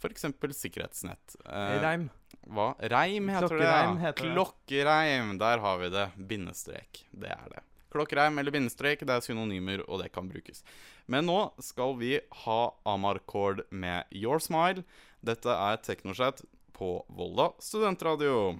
[0.00, 0.24] F.eks.
[0.56, 1.36] sikkerhetsnett.
[1.44, 2.06] Reim.
[2.48, 2.70] Hva?
[2.80, 4.00] Reim heter Klokkereim det.
[4.00, 4.06] Ja.
[4.06, 5.32] Heter Klokkereim.
[5.42, 6.06] Der har vi det.
[6.16, 7.02] Bindestrek.
[7.12, 7.67] Det er det.
[7.92, 10.62] Klokkreim eller bindestrek det er synonymer, og det kan brukes.
[11.06, 14.84] Men nå skal vi ha Amarcord med Your Smile.
[15.24, 16.44] Dette er Teknoshat
[16.76, 18.58] på Volda studentradio.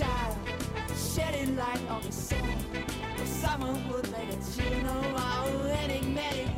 [0.00, 0.36] child,
[0.96, 2.38] shedding light on the sun.
[3.24, 6.49] Someone would make a funeral, enigmatic.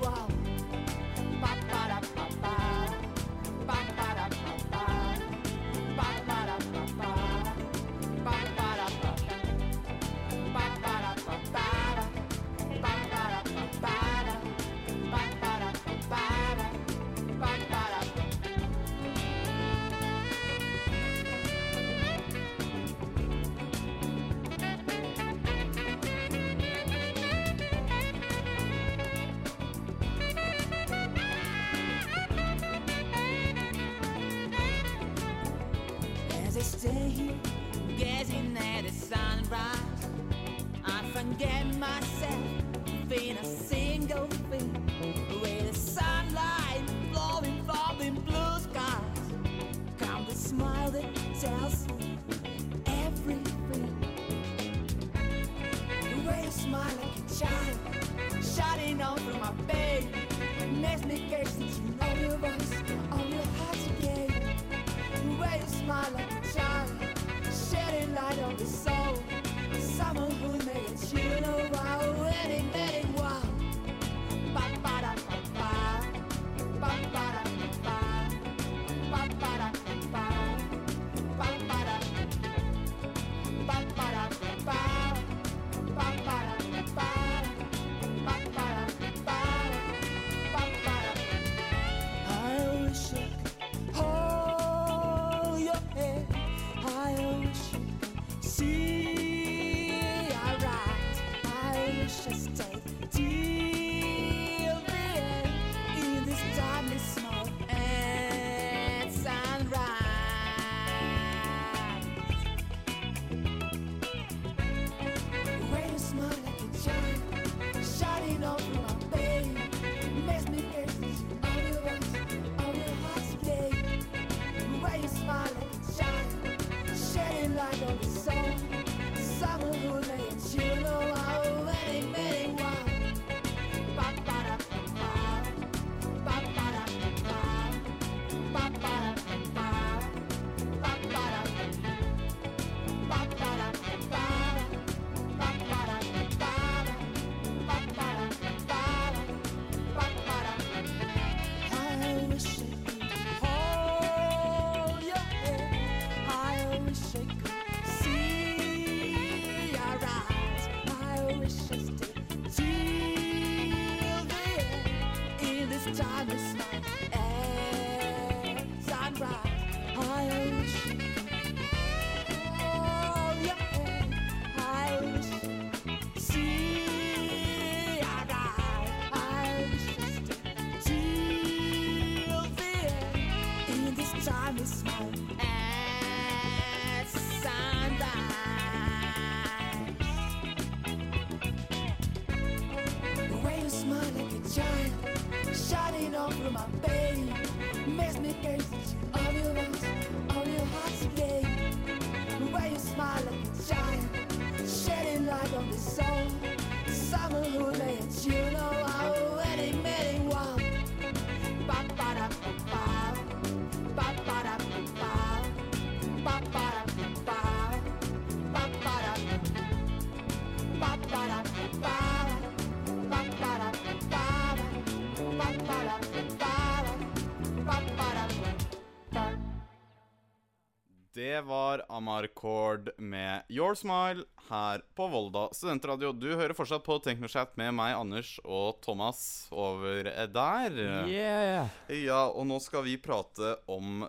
[231.15, 236.15] Det var Amar Kord med Your Smile her på Volda studentradio.
[236.17, 239.21] Du hører fortsatt på Teknochat med meg, Anders og Thomas
[239.53, 240.79] over der.
[241.05, 241.69] Yeah.
[241.93, 244.07] Ja, og nå skal vi prate om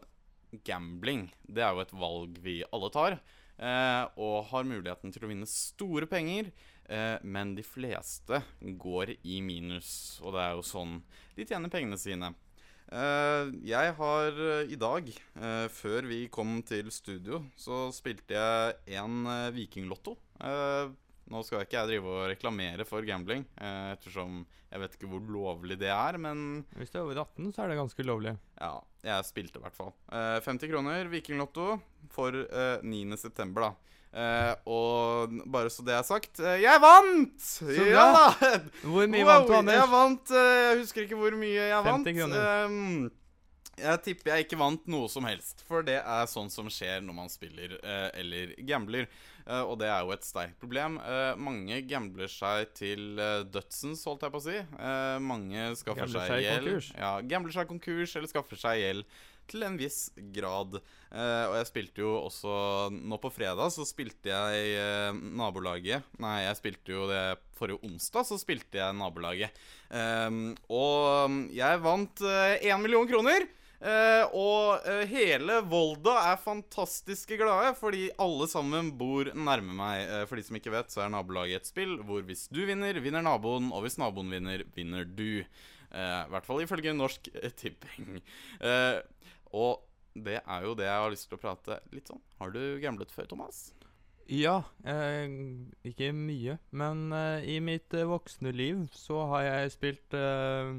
[0.64, 1.26] gambling.
[1.43, 3.18] Det er jo et valg vi alle tar.
[3.60, 6.54] Eh, og har muligheten til å vinne store penger.
[6.88, 8.39] Eh, men de fleste
[8.80, 11.01] går i minus, og det er jo sånn
[11.36, 12.32] de tjener pengene sine.
[12.94, 19.00] Eh, jeg har eh, i dag, eh, før vi kom til studio, så spilte jeg
[19.00, 20.18] en uh, Vikinglotto.
[21.34, 24.41] Nå skal ikke jeg drive og reklamere for gambling, ettersom
[24.74, 27.72] jeg vet ikke hvor lovlig det er, men Hvis du er over 18, så er
[27.72, 28.34] det ganske lovlig.
[28.58, 28.74] ja,
[29.06, 29.91] jeg spilte i hvert fall.
[30.10, 31.78] Eh, 50 kroner, Vikinglotto,
[32.10, 33.18] for eh, 9.
[33.22, 33.93] september, da.
[34.14, 37.47] Eh, og bare så det er sagt uh, Jeg vant!
[37.66, 38.03] ja bra.
[38.14, 38.59] da!
[38.86, 39.80] Hvor mye Wow, vant du, Anders?
[39.80, 42.09] Jeg vant uh, Jeg husker ikke hvor mye jeg 50 vant.
[42.20, 42.43] kroner.
[42.43, 43.11] Ehm,
[43.82, 47.16] jeg tipper jeg ikke vant noe som helst, for det er sånn som skjer når
[47.18, 47.72] man spiller
[48.14, 49.07] eller gambler.
[49.66, 50.99] Og det er jo et sterkt problem.
[51.41, 54.59] Mange gambler seg til uh, dødsens, holdt jeg på å si.
[55.26, 56.91] Mange skaffer Gambler seg gjeld.
[57.01, 59.18] Ja, gambler seg konkurs eller skaffer seg gjeld
[59.52, 60.80] til en viss grad.
[61.14, 62.54] Eh, og jeg spilte jo også
[62.96, 67.24] Nå på fredag så spilte jeg eh, nabolaget Nei, jeg spilte jo det
[67.58, 69.60] forrige onsdag, så spilte jeg nabolaget.
[69.94, 73.46] Ehm, og jeg vant én million kroner.
[73.84, 80.06] Eh, og eh, hele Volda er fantastiske glade, fordi alle sammen bor nærme meg.
[80.08, 82.96] Eh, for de som ikke vet, så er nabolaget et spill hvor hvis du vinner,
[83.04, 85.44] vinner naboen, og hvis naboen vinner, vinner du.
[85.44, 88.22] Eh, I hvert fall ifølge Norsk eh, Tipping.
[89.54, 89.82] Eh, og
[90.16, 92.22] det er jo det jeg har lyst til å prate litt sånn.
[92.39, 93.72] Har du gamblet før, Thomas?
[94.30, 95.28] Ja, eh,
[95.84, 100.74] ikke mye, men eh, i mitt eh, voksne liv så har jeg spilt eh,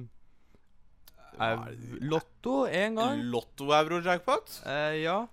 [2.01, 3.22] Lotto én gang.
[3.33, 4.61] Lotto-euro-jackpot?
[4.70, 5.27] Eh, ja.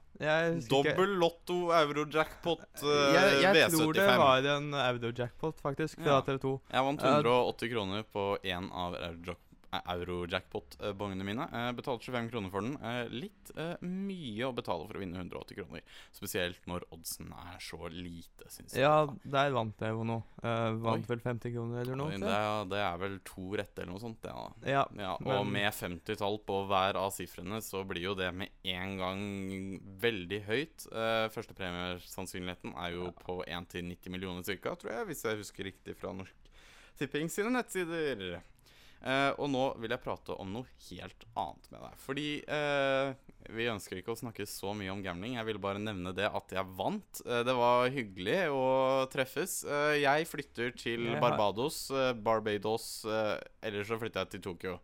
[0.69, 3.77] Dobbel Lotto-euro-jackpot uh, jeg, jeg V75.
[3.77, 6.21] tror det var en euro-jackpot, faktisk, fra Ja.
[6.25, 6.51] TV 2.
[6.73, 9.37] Jeg vant 180 kroner på én av euro-
[9.71, 11.45] euro-jackpot-bongene mine.
[11.51, 12.73] Jeg betalte 25 kroner for den.
[12.83, 15.83] Eh, Litt eh, mye å betale for å vinne 180 kroner.
[16.15, 18.83] Spesielt når oddsen er så lite, syns jeg.
[18.83, 20.23] Ja, der vant jeg jo noe.
[20.43, 21.09] Eh, vant Oi.
[21.13, 22.19] vel 50 kroner eller noe.
[22.21, 24.21] Det er, det er vel to rette eller noe sånt.
[24.21, 24.75] det da.
[24.75, 24.83] Ja,
[25.17, 29.23] og men- med 50-tall på hver av sifrene, så blir jo det med en gang
[30.01, 30.87] veldig høyt.
[30.91, 35.67] Uh, Førstepremiesannsynligheten er jo på 1 til 90 millioner ca., tror jeg, hvis jeg husker
[35.71, 36.35] riktig fra Norsk
[36.99, 38.41] Tipping sine nettsider.
[39.01, 41.95] Eh, og nå vil jeg prate om noe helt annet med deg.
[42.03, 45.39] Fordi uh, vi ønsker ikke å snakke så mye om gambling.
[45.39, 47.23] Jeg vil bare nevne det at jeg vant.
[47.25, 48.63] Uh, det var hyggelig å
[49.11, 49.61] treffes.
[49.97, 51.87] Jeg flytter til Jeg har- Barbados.
[52.21, 53.05] Barbados.
[53.05, 54.79] eller så flytter jeg til Tokyo.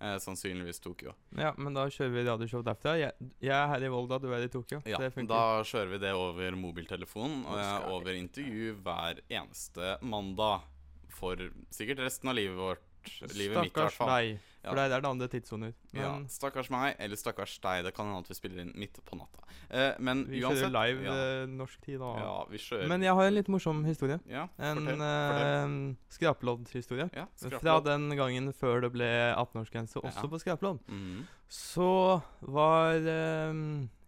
[0.00, 1.12] Sannsynligvis Tokyo.
[1.36, 2.94] Ja, men da kjører vi radioshow derfra.
[2.96, 3.12] Jeg,
[3.44, 4.80] jeg er her i Volda, du er i Tokyo.
[4.88, 10.64] Ja, da kjører vi det over mobiltelefon og over intervju hver eneste mandag.
[11.12, 11.36] For
[11.74, 12.86] sikkert resten av livet vårt.
[13.34, 14.68] Livet mitt, i hvert Stakkars deg, Ja.
[14.68, 15.72] for der er det andre tidssoner.
[15.96, 17.84] Ja, stakkars meg, eller stakkars deg.
[17.84, 19.40] Det kan hende at vi spiller inn midt på natta.
[19.70, 21.14] Eh, men vi uansett kjører live ja.
[21.14, 22.10] eh, norsk tid, da.
[22.20, 24.18] Ja, vi kjører Men jeg har en litt morsom historie.
[24.28, 27.08] Ja, en uh, skrapeloddhistorie.
[27.16, 27.26] Ja,
[27.58, 30.28] Fra den gangen før det ble 18-årsgrense, også Ja.
[30.28, 30.80] på skrapelodd.
[30.88, 31.24] Mm.
[31.48, 33.54] Så var eh,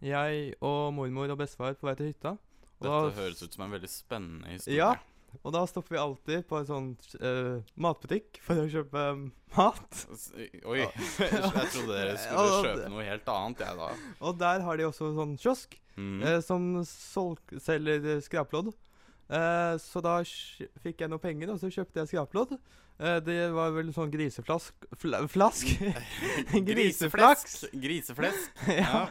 [0.01, 2.37] jeg og mormor og bestefar på vei til hytta.
[2.83, 4.77] Dette høres ut som en veldig spennende historie.
[4.77, 4.93] Ja.
[5.41, 6.89] Og da stopper vi alltid på en sånn
[7.23, 9.05] uh, matbutikk for å kjøpe
[9.57, 10.03] mat.
[10.37, 13.89] Oi, jeg trodde dere skulle Og- kjøpe noe helt annet, jeg da.
[14.21, 16.21] Og der har de også sånn kiosk mm.
[16.21, 18.73] uh, som selger eh, skraplodd.
[19.31, 20.19] Uh, så da
[20.83, 22.57] fikk jeg noe penger, og så kjøpte jeg skraplodd.
[23.01, 25.69] Eh, det var vel sånn griseflask fla Flask?
[26.69, 27.71] Griseflesk.
[27.73, 28.61] Griseflesk.
[28.83, 29.07] ja.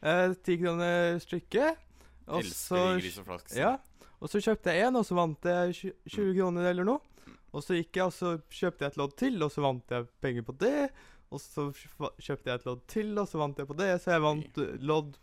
[0.00, 1.82] Eh, Ti kroner stykket.
[2.24, 3.50] Elsker griseflask.
[3.58, 3.74] Ja.
[4.24, 5.74] Og så kjøpte jeg en, og så vant jeg
[6.08, 7.00] 20 kroner eller noe.
[7.54, 10.06] Og så gikk jeg, og så kjøpte jeg et lodd til, og så vant jeg
[10.24, 10.88] penger på det.
[11.34, 11.66] Og så
[12.24, 14.72] kjøpte jeg et lodd til, og så vant jeg på det, så jeg vant eh,
[14.80, 15.14] lodd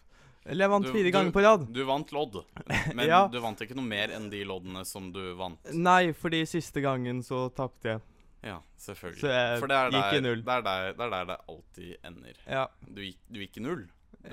[0.45, 1.65] Eller jeg vant Du- fire du- ganger på rad.
[1.73, 2.37] Du vant lodd,
[2.97, 3.27] men Ja.
[3.27, 5.59] du vant ikke noe mer enn de loddene som du vant.
[5.73, 8.01] Nei, fordi siste gangen så tapte jeg.
[8.43, 9.21] Ja, selvfølgelig.
[9.21, 10.41] Så jeg For det er gikk i null.
[10.41, 12.39] Det er der, det er der det alltid ender.
[12.49, 12.63] Ja.
[12.87, 13.83] Du, gikk, du gikk i null.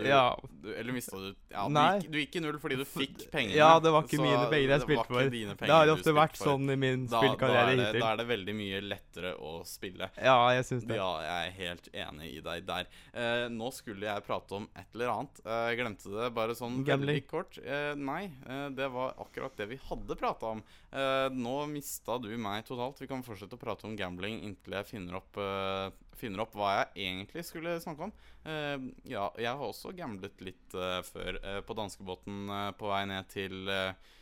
[0.04, 0.36] Ja.
[0.62, 1.98] Du, eller mista du Ja, du Nei.
[2.00, 3.54] gikk, du gikk i null fordi du fikk pengene.
[3.56, 5.30] Ja, det var ikke mine penger jeg spilte for.
[5.30, 6.46] Det har ofte vært for.
[6.52, 8.00] sånn i min Da- spillkarriere er hittil.
[8.00, 10.10] Da er det veldig mye lettere å spille.
[10.20, 10.96] Ja, jeg syns det.
[10.96, 12.86] Ja, jeg er helt enig i deg der.
[13.14, 15.40] Eh, nå skulle jeg prate om et eller annet.
[15.46, 17.22] Eh, glemte det bare sånn Gambling.
[17.22, 17.58] veldig kort.
[17.64, 20.62] Eh, nei, eh, det var akkurat det vi hadde prata om.
[20.92, 22.98] Eh, nå mista du meg totalt.
[23.00, 26.74] Vi kan fortsette å prate om gambling inntil jeg finner opp, eh, finner opp hva
[26.74, 28.14] jeg egentlig skulle snakke om.
[28.44, 31.40] Uh, ja, jeg har også gamblet litt uh, før.
[31.44, 34.14] uh, på danskebåten på vei ned til eh,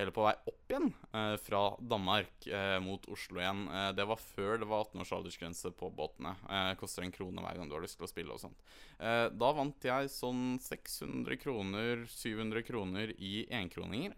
[0.00, 3.66] eller på vei opp igjen eh, fra Danmark eh, mot Oslo igjen.
[3.68, 6.32] Eh, det var før det var 18 års aldersgrense på båtene.
[6.80, 8.60] Koster en krone hver gang du har lyst til å spille og sånt.
[9.00, 14.16] Da vant jeg sånn 600 kroner, 700 kroner i enkroninger.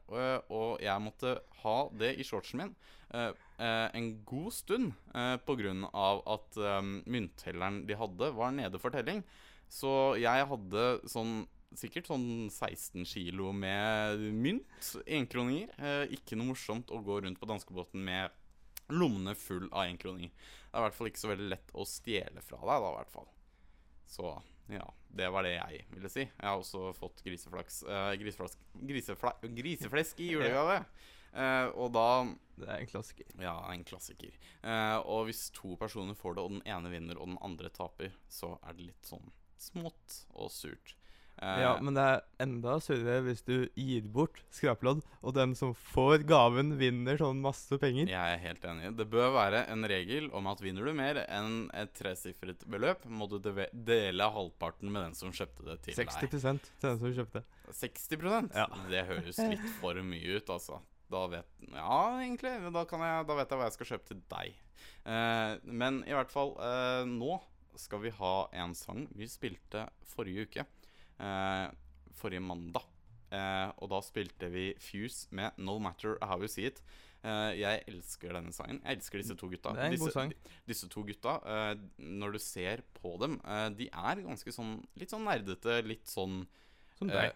[0.49, 2.74] og jeg måtte ha det i shortsen min
[3.62, 4.93] en god stund
[5.47, 6.59] grunn av at
[7.07, 9.22] mynttelleren de hadde, var nede for telling.
[9.72, 11.43] Så jeg hadde sånn
[11.78, 15.72] sikkert sånn 16 kilo med mynt, enkroninger.
[15.78, 18.30] Eh, ikke noe morsomt å gå rundt på danskebåten med
[18.92, 20.32] lommene full av enkroninger.
[20.32, 22.98] Det er i hvert fall ikke så veldig lett å stjele fra deg, da, i
[22.98, 23.30] hvert fall.
[24.12, 24.34] Så
[24.72, 26.24] ja, det var det jeg ville si.
[26.26, 30.82] Jeg har også fått griseflaks eh, griseflask, grisefla, Griseflesk i julegave.
[31.32, 32.06] Eh, og da
[32.60, 33.28] Det er en klassiker.
[33.40, 34.34] Ja, en klassiker.
[34.62, 38.12] Eh, og hvis to personer får det, og den ene vinner og den andre taper,
[38.28, 40.94] så er det litt sånn smått og surt.
[41.41, 45.72] Eh, Ja, men det er enda surere hvis du gir bort skrapelodd, og den som
[45.74, 48.07] får gaven, vinner sånn masse penger.
[48.12, 48.93] Jeg er helt enig.
[48.97, 53.26] Det bør være en regel om at vinner du mer enn et tresifret beløp, må
[53.33, 56.61] du dele halvparten med den som kjøpte det til 60 deg.
[56.80, 57.45] til den som kjøpte.
[57.72, 58.66] 60% Ja.
[58.91, 60.80] Det høres litt for mye ut, altså.
[61.12, 62.72] Da vet Ja, egentlig.
[62.72, 64.55] Da, kan jeg, da vet jeg hva jeg skal kjøpe til deg.
[65.05, 67.41] Eh, men i hvert fall, eh, nå
[67.76, 70.64] skal vi ha en sang vi spilte forrige uke.
[71.22, 71.68] Eh,
[72.18, 72.84] forrige mandag.
[73.32, 76.82] Eh, og da spilte vi Fuse med No Matter How You See It.
[77.22, 78.80] Eh, jeg elsker denne sangen.
[78.82, 79.72] Jeg elsker disse to gutta.
[79.76, 80.32] Det er en disse, god sang.
[80.68, 85.14] Disse to gutta, eh, når du ser på dem, eh, de er ganske sånn Litt
[85.14, 86.42] sånn nerdete, litt sånn
[87.03, 87.32] Som deg.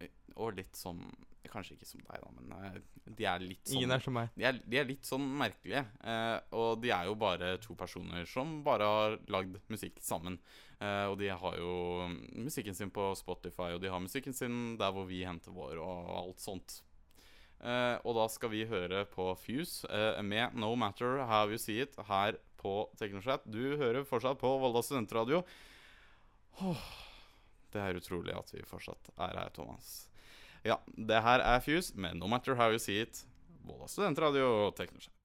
[0.00, 1.02] eh, og litt sånn
[1.48, 2.74] Kanskje ikke som deg, da, men eh,
[3.16, 4.26] de er litt sånn Ingen er som meg.
[4.36, 5.80] De er, de er litt sånn merkelige.
[6.04, 10.36] eh, og de er jo bare to personer som bare har lagd musikk sammen.
[10.76, 12.04] Eh, og de har jo
[12.36, 16.12] musikken sin på Spotify, og de har musikken sin der hvor vi henter vår, og
[16.18, 16.82] alt sånt.
[17.64, 21.80] Eh, og da skal vi høre på Fuse eh, med No Matter How You See
[21.80, 23.48] It her på Teknoschat.
[23.48, 25.40] Du hører fortsatt på Volda studentradio.
[26.60, 26.86] Åh,
[27.74, 30.08] det er utrolig at vi fortsatt er her, Thomas.
[30.66, 33.24] Ja, det her er Fuse med No Matter How You See It.
[33.68, 35.17] Volda studentradio og No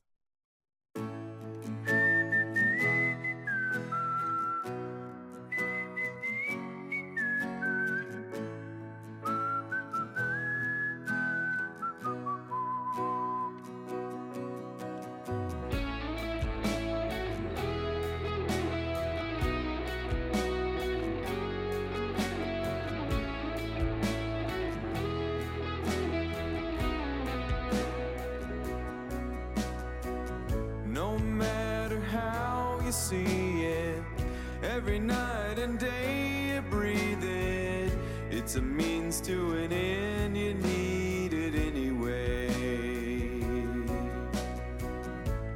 [34.76, 37.94] every night and day you breathe it.
[38.32, 42.50] It's a means to an end, you need it anyway.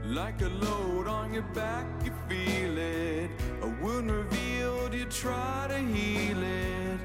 [0.05, 3.31] Like a load on your back, you feel it.
[3.63, 6.99] A wound revealed, you try to heal it.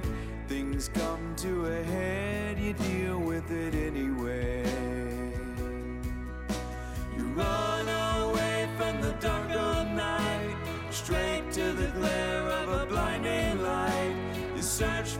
[0.49, 4.65] Things come to a head, you deal with it anyway.
[7.17, 10.57] You run away from the dark of night,
[10.91, 11.92] straight to the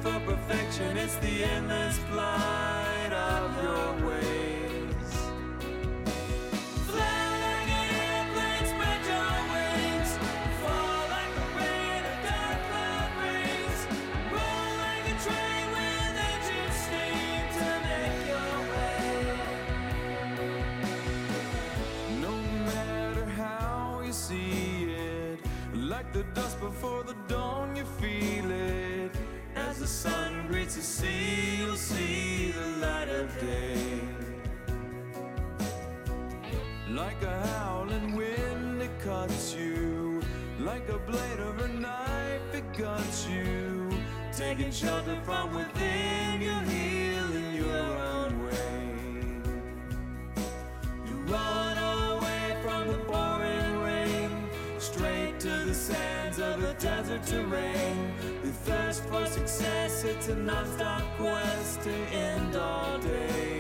[0.03, 4.22] for perfection, it's the endless flight of your ways.
[33.47, 34.01] Day.
[36.89, 40.21] Like a howling wind, it cuts you.
[40.61, 43.91] Like a blade of a knife, it guts you.
[44.37, 49.43] Taking shelter from within, you heal in your own way.
[51.07, 54.31] You run away from the pouring rain,
[54.79, 58.02] straight to the sands of the desert terrain.
[59.13, 63.52] For success, it's a non-stop quest to end all days.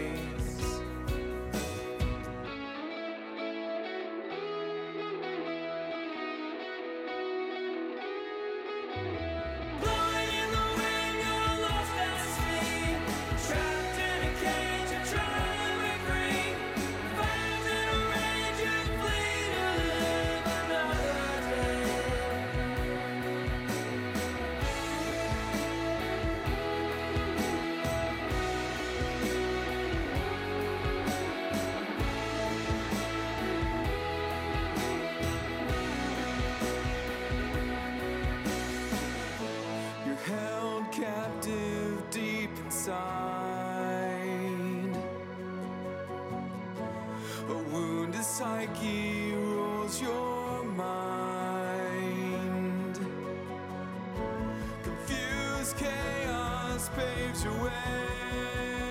[57.45, 58.82] away.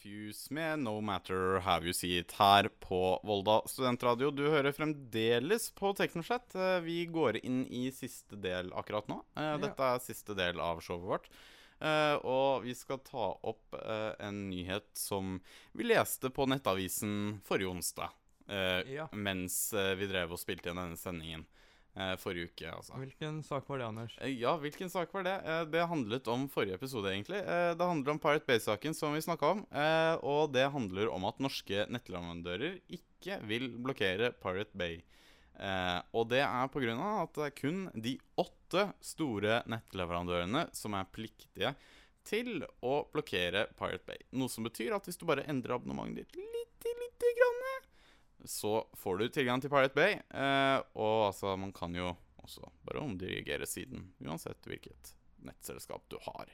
[0.00, 4.30] Fuse med No Matter How You See It her på Volda studentradio.
[4.32, 6.54] Du hører fremdeles på Teknoschat.
[6.56, 9.18] Eh, Vi går inn i siste del akkurat nå.
[9.36, 11.28] Eh, Dette er siste del av showet vårt.
[11.80, 13.76] Eh, og vi skal ta opp
[14.20, 15.38] en nyhet som
[15.76, 18.10] vi leste på Nettavisen forrige onsdag.
[19.12, 19.58] Mens
[19.96, 21.44] vi drev og spilte igjen denne sendingen
[21.94, 22.94] forrige uke, altså.
[22.96, 24.14] Hvilken sak var det, Anders?
[24.20, 25.34] Eh, Ja, hvilken sak var det?
[25.44, 27.40] Eh, Det handlet om forrige episode, egentlig.
[27.42, 29.66] Eh, Det handler om Pirate Bay-saken som vi snakka om.
[29.72, 35.02] eh, Og det handler om at norske nettleverandører ikke vil blokkere Pirate Bay.
[35.58, 37.22] Eh, Og det er pga.
[37.22, 41.74] at det er kun de åtte store nettleverandørene som er pliktige
[42.24, 44.16] til å blokkere Pirate Bay.
[44.32, 47.79] Noe som betyr at hvis du bare endrer abonnementet ditt litt, lite grann,
[48.44, 50.18] så får du tilgang til Pirate Bay.
[50.30, 55.14] Eh, og altså, man kan jo også bare omdirigere siden, uansett hvilket
[55.44, 56.50] nettselskap du har.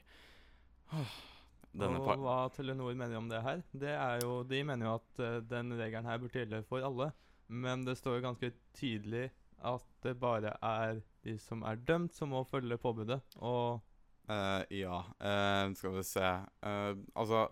[1.76, 5.20] Denne og hva Telenor mener om det her, det er jo De mener jo at
[5.20, 7.11] uh, den regelen her burde gjelde for alle.
[7.47, 9.28] Men det står jo ganske tydelig
[9.66, 13.20] at det bare er de som er dømt, som må følge påbudet.
[13.37, 13.82] Og
[14.30, 16.26] uh, ja, uh, skal vi se
[16.64, 17.47] Altså,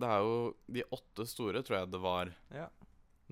[0.00, 0.38] det er jo
[0.76, 2.32] de åtte store, tror jeg det var.
[2.50, 2.68] ja,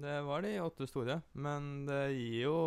[0.01, 1.21] det var de åtte store.
[1.33, 2.59] Men det gir jo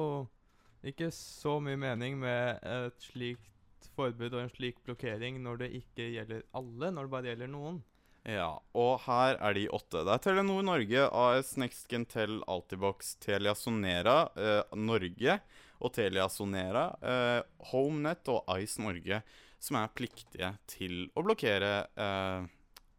[0.86, 6.10] ikke så mye mening med et slikt forbud og en slik blokkering når det ikke
[6.14, 7.82] gjelder alle, når det bare gjelder noen.
[8.26, 10.02] Ja, og her er de åtte.
[10.02, 15.38] Det er Telenor Norge, AS NextGentel, Altibox, Telia Sonera eh, Norge
[15.78, 19.22] og Telia Sonera, eh, HomeNet og Ice Norge
[19.62, 22.50] som er pliktige til å blokkere eh,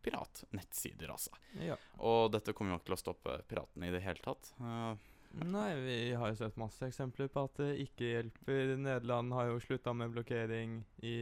[0.06, 1.34] piratnettsider, altså.
[1.60, 1.76] Ja.
[2.06, 4.52] Og dette kommer jo ikke til å stoppe piratene i det hele tatt.
[4.62, 4.94] Uh,
[5.36, 8.70] Nei, vi har jo sett masse eksempler på at det ikke hjelper.
[8.80, 11.16] Nederland har jo slutta med blokkering i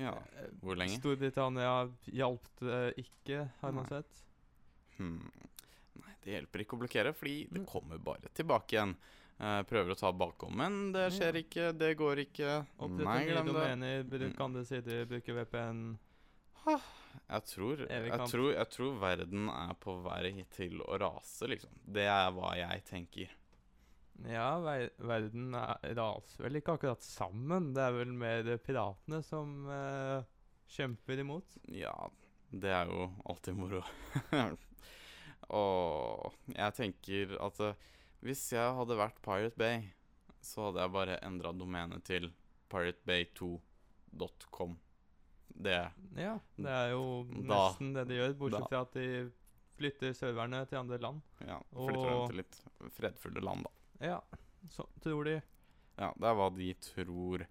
[0.00, 0.98] Ja, eh, hvor lenge?
[1.00, 1.70] Storbritannia
[2.12, 4.20] hjalp det ikke, har man sett.
[4.98, 5.30] Hmm.
[6.00, 8.94] Nei, det hjelper ikke å blokkere, fordi det kommer bare tilbake igjen.
[9.40, 12.58] Uh, prøver å ta bakom, men det skjer ikke, det går ikke.
[12.76, 14.10] Opprette Nei, nye domener, Mm.
[14.12, 15.80] bruke andre sider, bruke VPN.
[17.30, 21.76] Jeg tror, jeg, tror, jeg tror verden er på vei til å rase, liksom.
[21.86, 23.36] Det er hva jeg tenker.
[24.28, 27.72] Ja, ver verden er, raser vel ikke akkurat sammen.
[27.76, 30.20] Det er vel mer piratene som eh,
[30.74, 31.56] kjemper imot.
[31.72, 31.94] Ja,
[32.50, 33.80] det er jo alltid moro.
[35.62, 37.78] og jeg tenker at eh,
[38.26, 39.88] hvis jeg hadde vært Pirate Bay,
[40.44, 42.28] så hadde jeg bare endra domenet til
[42.72, 44.72] piratebay2.com.
[45.62, 49.32] Det Ja, det er jo Da- nesten det de gjør, bortsett da- fra at de
[49.78, 51.20] flytter serverne til andre land.
[51.46, 52.60] Ja, flytter dem til litt
[52.98, 54.06] fredfulle land, da.
[54.06, 54.20] Ja,
[54.68, 55.42] så tror de.
[55.98, 57.46] Ja, det er hva de tror.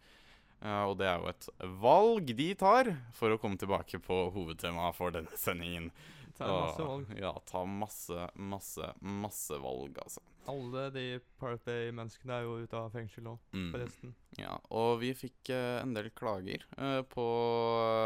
[0.62, 1.48] Uh, og det er jo et
[1.80, 5.92] valg de tar for å komme tilbake på hovedtemaet for denne sendingen.
[6.38, 7.18] Ta masse Og- valg.
[7.20, 10.20] Ja, ta masse, masse, masse valg, altså.
[10.48, 13.72] Alle de Pirate Bay-menneskene er jo ute av fengsel nå, Mm.
[13.72, 14.14] forresten.
[14.40, 17.26] Ja, og vi fikk uh, en del klager uh, på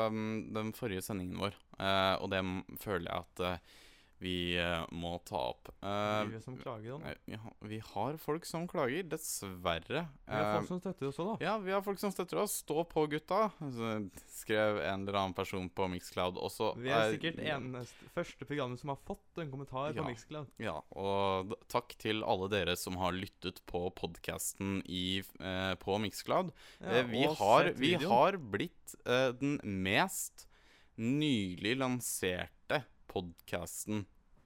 [0.10, 1.58] um, den forrige sendingen vår.
[1.80, 2.44] uh, og det
[2.82, 3.46] føler jeg at
[4.24, 5.70] vi eh, må ta opp.
[5.84, 7.12] Uh, Blir som klager, da?
[7.12, 10.06] eh, ja, vi har folk som klager, dessverre.
[10.26, 11.46] Vi har folk Eh, som støtter oss òg, da.
[11.46, 12.56] Ja, vi har folk som støtter oss.
[12.64, 13.50] Stå på, gutta.
[14.32, 16.72] Skrev en eller annen person på Mixcloud også.
[16.80, 20.02] Vi er sikkert eneste første programmet som har fått en kommentar Ja.
[20.02, 20.48] på Mixcloud.
[20.64, 26.54] Ja, og takk til alle dere som har lyttet på podkasten eh, på Mixcloud.
[26.80, 30.48] Ja, eh, vi, har, vi har blitt eh, den mest
[30.96, 34.06] nylig lanserte podkasten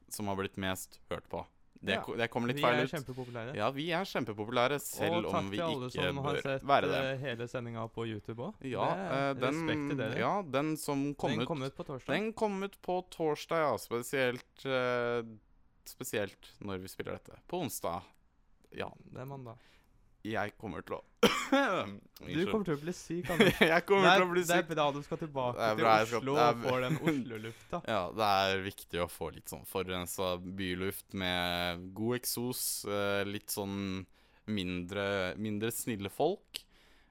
[0.09, 1.45] som har blitt mest hørt på.
[1.79, 2.89] Det, Ja, det kom litt vi er ut.
[2.89, 3.53] kjempepopulære.
[3.55, 7.83] Ja, vi er kjempepopulære, selv og takk til alle som har sett være hele sendinga
[7.93, 8.65] på YouTube òg.
[8.65, 10.17] Ja, eh, den, respekt til dere.
[10.17, 12.13] ja, den som kom Den ut kom ut på torsdag.
[12.15, 13.77] Den kom ut på torsdag, ja.
[13.77, 15.21] Spesielt uh,
[15.87, 17.37] Spesielt når vi spiller dette.
[17.47, 18.03] På onsdag.
[18.75, 18.89] Ja.
[18.97, 19.61] Det er mandag.
[20.27, 21.03] Jeg kommer til å
[22.27, 23.59] Du kommer til å bli syk, Anders.
[23.71, 24.49] jeg kommer er, til å bli syk.
[24.51, 27.81] Det er bra du skal tilbake til skal- Oslo er- og få den Oslo-lufta.
[27.87, 32.63] Ja, det er viktig å få litt sånn forurensa byluft med god eksos.
[32.89, 34.05] eh, litt sånn
[34.47, 35.07] mindre,
[35.41, 36.63] mindre snille folk.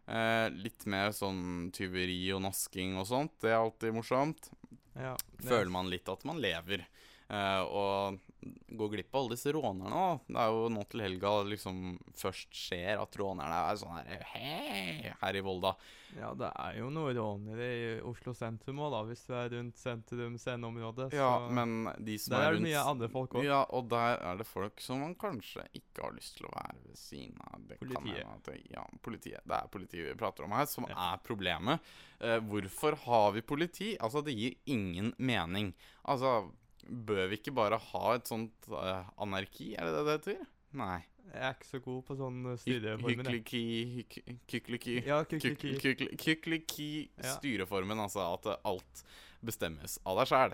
[0.07, 3.35] Eh, litt mer sånn tyveri og nasking og sånt.
[3.43, 4.51] Det er alltid morsomt.
[4.97, 6.87] Ja, Føler man litt at man lever.
[7.29, 8.21] Eh, og
[8.69, 10.19] går glipp av alle disse rånerne Da.
[10.27, 11.79] Det er jo nå til helga liksom
[12.17, 15.15] først skjer at rånerne er sånn her Hei!
[15.21, 15.73] Her i Volda.
[16.17, 19.81] Ja, det er jo noen rånere i Oslo sentrum òg, da, hvis du er rundt
[19.81, 21.11] sentrum sceneområdet.
[21.17, 23.47] Ja, men de som der er er det rundt mye andre folk òg.
[23.49, 26.79] Ja, og der er det folk som man kanskje ikke har lyst til å være
[26.87, 27.65] ved siden av.
[27.67, 28.37] Det Politiet.
[28.49, 29.43] det, ja, politiet.
[29.45, 31.91] Det er politiet vi prater om her, som er problemet.
[32.21, 33.91] Uh, hvorfor har vi politi?
[34.01, 35.75] Altså, det gir ingen mening.
[36.09, 36.47] Altså,
[36.89, 40.39] bør vi ikke bare ha et sånt uh, anarki, er det det det heter?
[40.77, 41.01] Nei.
[41.27, 43.27] Jeg er ikke så god på sånn styreformen.
[43.27, 43.63] Hykliki
[43.97, 46.91] hyk- Kykliki Ja, kykliki, kykliki
[47.35, 49.03] styreformen, altså at alt
[49.47, 50.53] bestemmes av deg sjæl.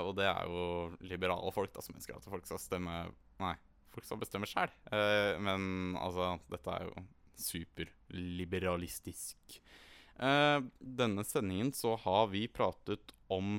[0.00, 0.62] og det er jo
[1.04, 2.94] liberale folk da som ønsker at folk skal stemme
[3.40, 3.52] Nei,
[3.92, 4.70] folk skal bestemme sjæl.
[5.44, 5.60] men
[6.00, 6.94] altså, dette er jo
[7.40, 9.36] superliberalistisk.
[10.20, 13.54] Uh, denne sendingen så har vi pratet om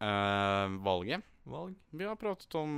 [0.00, 1.20] eh, valget.
[1.44, 1.74] Valg.
[1.90, 2.74] Vi har pratet om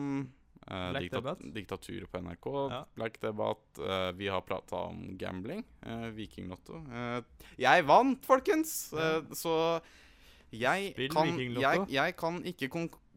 [0.67, 2.85] eh, dikta diktaturet på NRK, Ja.
[2.95, 3.83] Black Debate.
[3.83, 5.65] eh, vi har prata om gambling.
[5.87, 6.85] Uh, Vikinglotto.
[6.93, 7.23] Eh,
[7.59, 8.93] jeg vant, folkens!
[8.93, 9.23] Ja.
[9.35, 9.81] så
[10.53, 12.69] jeg Spill kan, jeg, jeg, kan ikke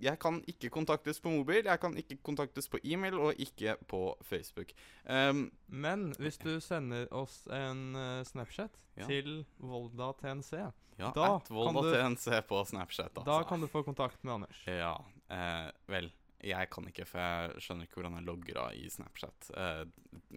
[0.01, 4.15] jeg kan ikke kontaktes på mobil, jeg kan ikke kontaktes på e-mail og ikke på
[4.23, 4.71] Facebook.
[5.03, 9.05] Um, Men hvis du sender oss en uh, Snapchat Ja.
[9.07, 10.53] til Volda TNC,
[10.97, 13.25] ja, da, kan du, TNC på Snapchat, altså.
[13.27, 14.63] da kan du få kontakt med Anders.
[14.67, 14.95] Ja,
[15.29, 16.11] eh, vel
[16.45, 19.47] Jeg kan ikke, for jeg skjønner ikke hvordan jeg logger av i Snapchat.
[19.57, 19.85] Eh,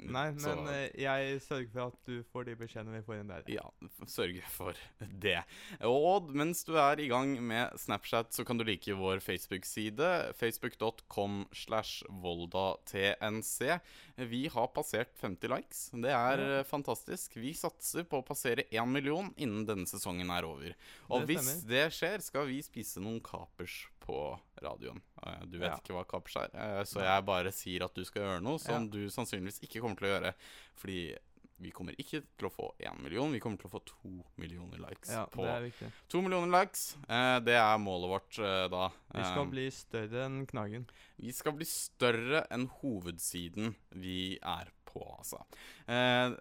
[0.09, 3.29] Nei, men så- eh, jeg sørger for at du får de beskjedene vi får inn
[3.29, 3.43] der.
[3.53, 3.67] Ja,
[4.07, 4.75] sørger for
[5.21, 5.43] det.
[5.85, 10.35] Og mens du er i gang med Snapchat, så kan du like vår Facebook-side.
[10.35, 13.81] Facebook.com slash voldatnc.
[14.17, 15.85] Vi har passert 50 likes.
[15.93, 17.37] Det er eh, fantastisk.
[17.39, 20.75] Vi satser på å passere 1 million innen denne sesongen er over.
[21.11, 25.01] Og Det hvis det skjer, skal vi spise noen kapers på radioen.
[25.23, 25.77] Eh, Du vet Ja.
[25.79, 28.85] ikke hva kapers er, eh, så jeg bare sier at du skal gjøre noe som
[28.85, 28.91] Ja.
[28.91, 30.35] du sannsynligvis ikke kommer til å gjøre.
[30.77, 31.17] Fordi
[31.61, 34.79] vi kommer ikke til å få én million, vi kommer til å få to millioner
[34.79, 35.11] likes.
[35.11, 35.89] Ja, på det er viktig.
[36.09, 38.91] To millioner likes, eh, det er målet vårt eh, da.
[39.13, 40.87] Vi skal bli større enn Knaggen.
[41.19, 45.41] vi skal bli større enn hovedsiden vi er på, altså.
[45.87, 46.37] Eh,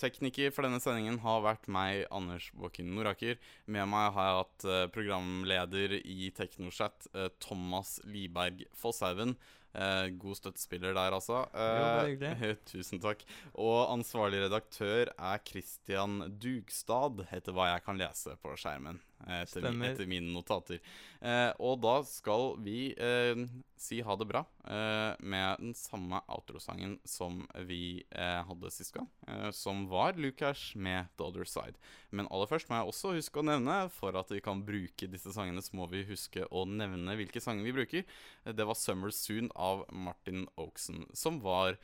[0.00, 3.40] tekniker for denne sendingen har vært meg, Anders Bakken Noraker.
[3.66, 9.36] Med meg har jeg hatt eh, programleder i Teknochat, eh, Thomas Liberg Fosshaugen.
[9.74, 11.40] Eh, god støttespiller der, altså.
[11.52, 12.58] bare Eh, hyggelig.
[12.72, 13.24] tusen takk.
[13.58, 19.02] Og ansvarlig redaktør er Christian Dugstad, etter hva jeg kan lese på skjermen.
[19.26, 20.80] Eh, etter, min, etter mine notater.
[21.20, 23.44] Eh, og da skal vi eh,
[23.80, 29.08] si ha det bra eh, med den samme outrosangen som vi eh, hadde sist gang,
[29.28, 31.80] eh, som var Lukas med The Other Side.
[32.10, 35.32] Men aller først må jeg også huske å nevne, for at vi kan bruke disse
[35.36, 38.06] sangene, så må vi huske å nevne hvilke sanger vi bruker.
[38.44, 41.78] Det var Summer Soon av Martin Oaksen, som var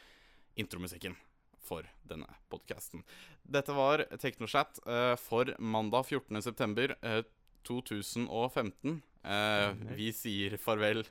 [0.60, 1.16] intromusikken
[1.64, 3.04] for denne podkasten.
[3.42, 6.96] Dette var Teknochat eh, for mandag 14.9.2015.
[7.02, 7.22] Eh,
[7.66, 9.02] 2015.
[9.24, 11.04] Eh, vi sier farvel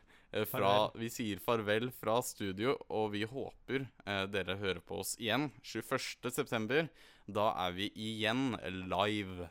[0.50, 5.50] fra Vi sier farvel fra studio, og vi håper eh, dere hører på oss igjen
[5.62, 6.90] 21.9.
[7.30, 8.54] Da er vi igjen
[8.90, 9.50] live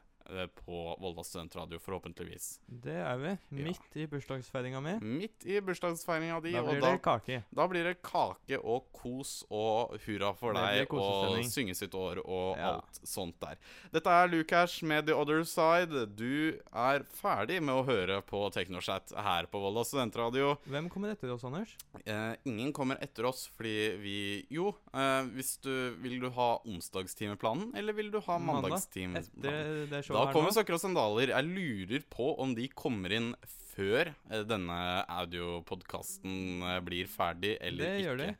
[0.65, 2.61] på Volda studentradio, forhåpentligvis.
[2.69, 3.33] Det er vi.
[3.65, 4.93] Midt i bursdagsfeiringa mi.
[5.01, 6.53] Midt i bursdagsfeiringa di.
[6.53, 7.39] Da og blir det kake.
[7.57, 12.59] Da blir det kake og kos og hurra for deg og synge sitt år og
[12.59, 12.75] Ja.
[12.75, 13.57] alt sånt der.
[13.93, 16.07] Dette er Lukash med The Other Side.
[16.17, 20.59] Du er ferdig med å høre på Teknochat her på Volda studentradio.
[20.69, 21.75] Hvem kommer etter oss, Anders?
[22.05, 27.73] Eh, ingen kommer etter oss fordi vi Jo, eh, hvis du Vil du ha onsdagstimeplanen,
[27.77, 29.27] eller vil du ha Mandag, mandagstimeplanen?
[29.27, 30.55] etter det showet Da kommer.
[30.57, 31.33] Sokker og sandaler.
[31.35, 33.33] Jeg lurer på om de kommer inn
[33.79, 34.79] før eh, denne
[35.21, 38.07] audiopodkasten eh, blir ferdig, eller det ikke.
[38.09, 38.33] gjør de.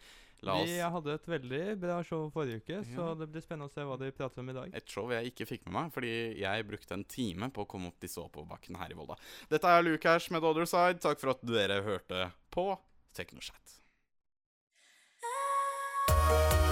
[0.47, 3.73] La oss Vi hadde et veldig bra show forrige uke, så det blir spennende å
[3.73, 4.77] se hva de prater om i dag.
[4.79, 7.91] Et show jeg ikke fikk med meg, fordi jeg brukte en time på å komme
[7.91, 9.19] opp disse oppoverbakkene her i Volda.
[9.51, 11.03] Dette er Lukash med The Other Side.
[11.03, 12.71] Takk for at dere hørte på
[13.19, 13.81] Teknoshat.
[15.27, 16.68] Ah.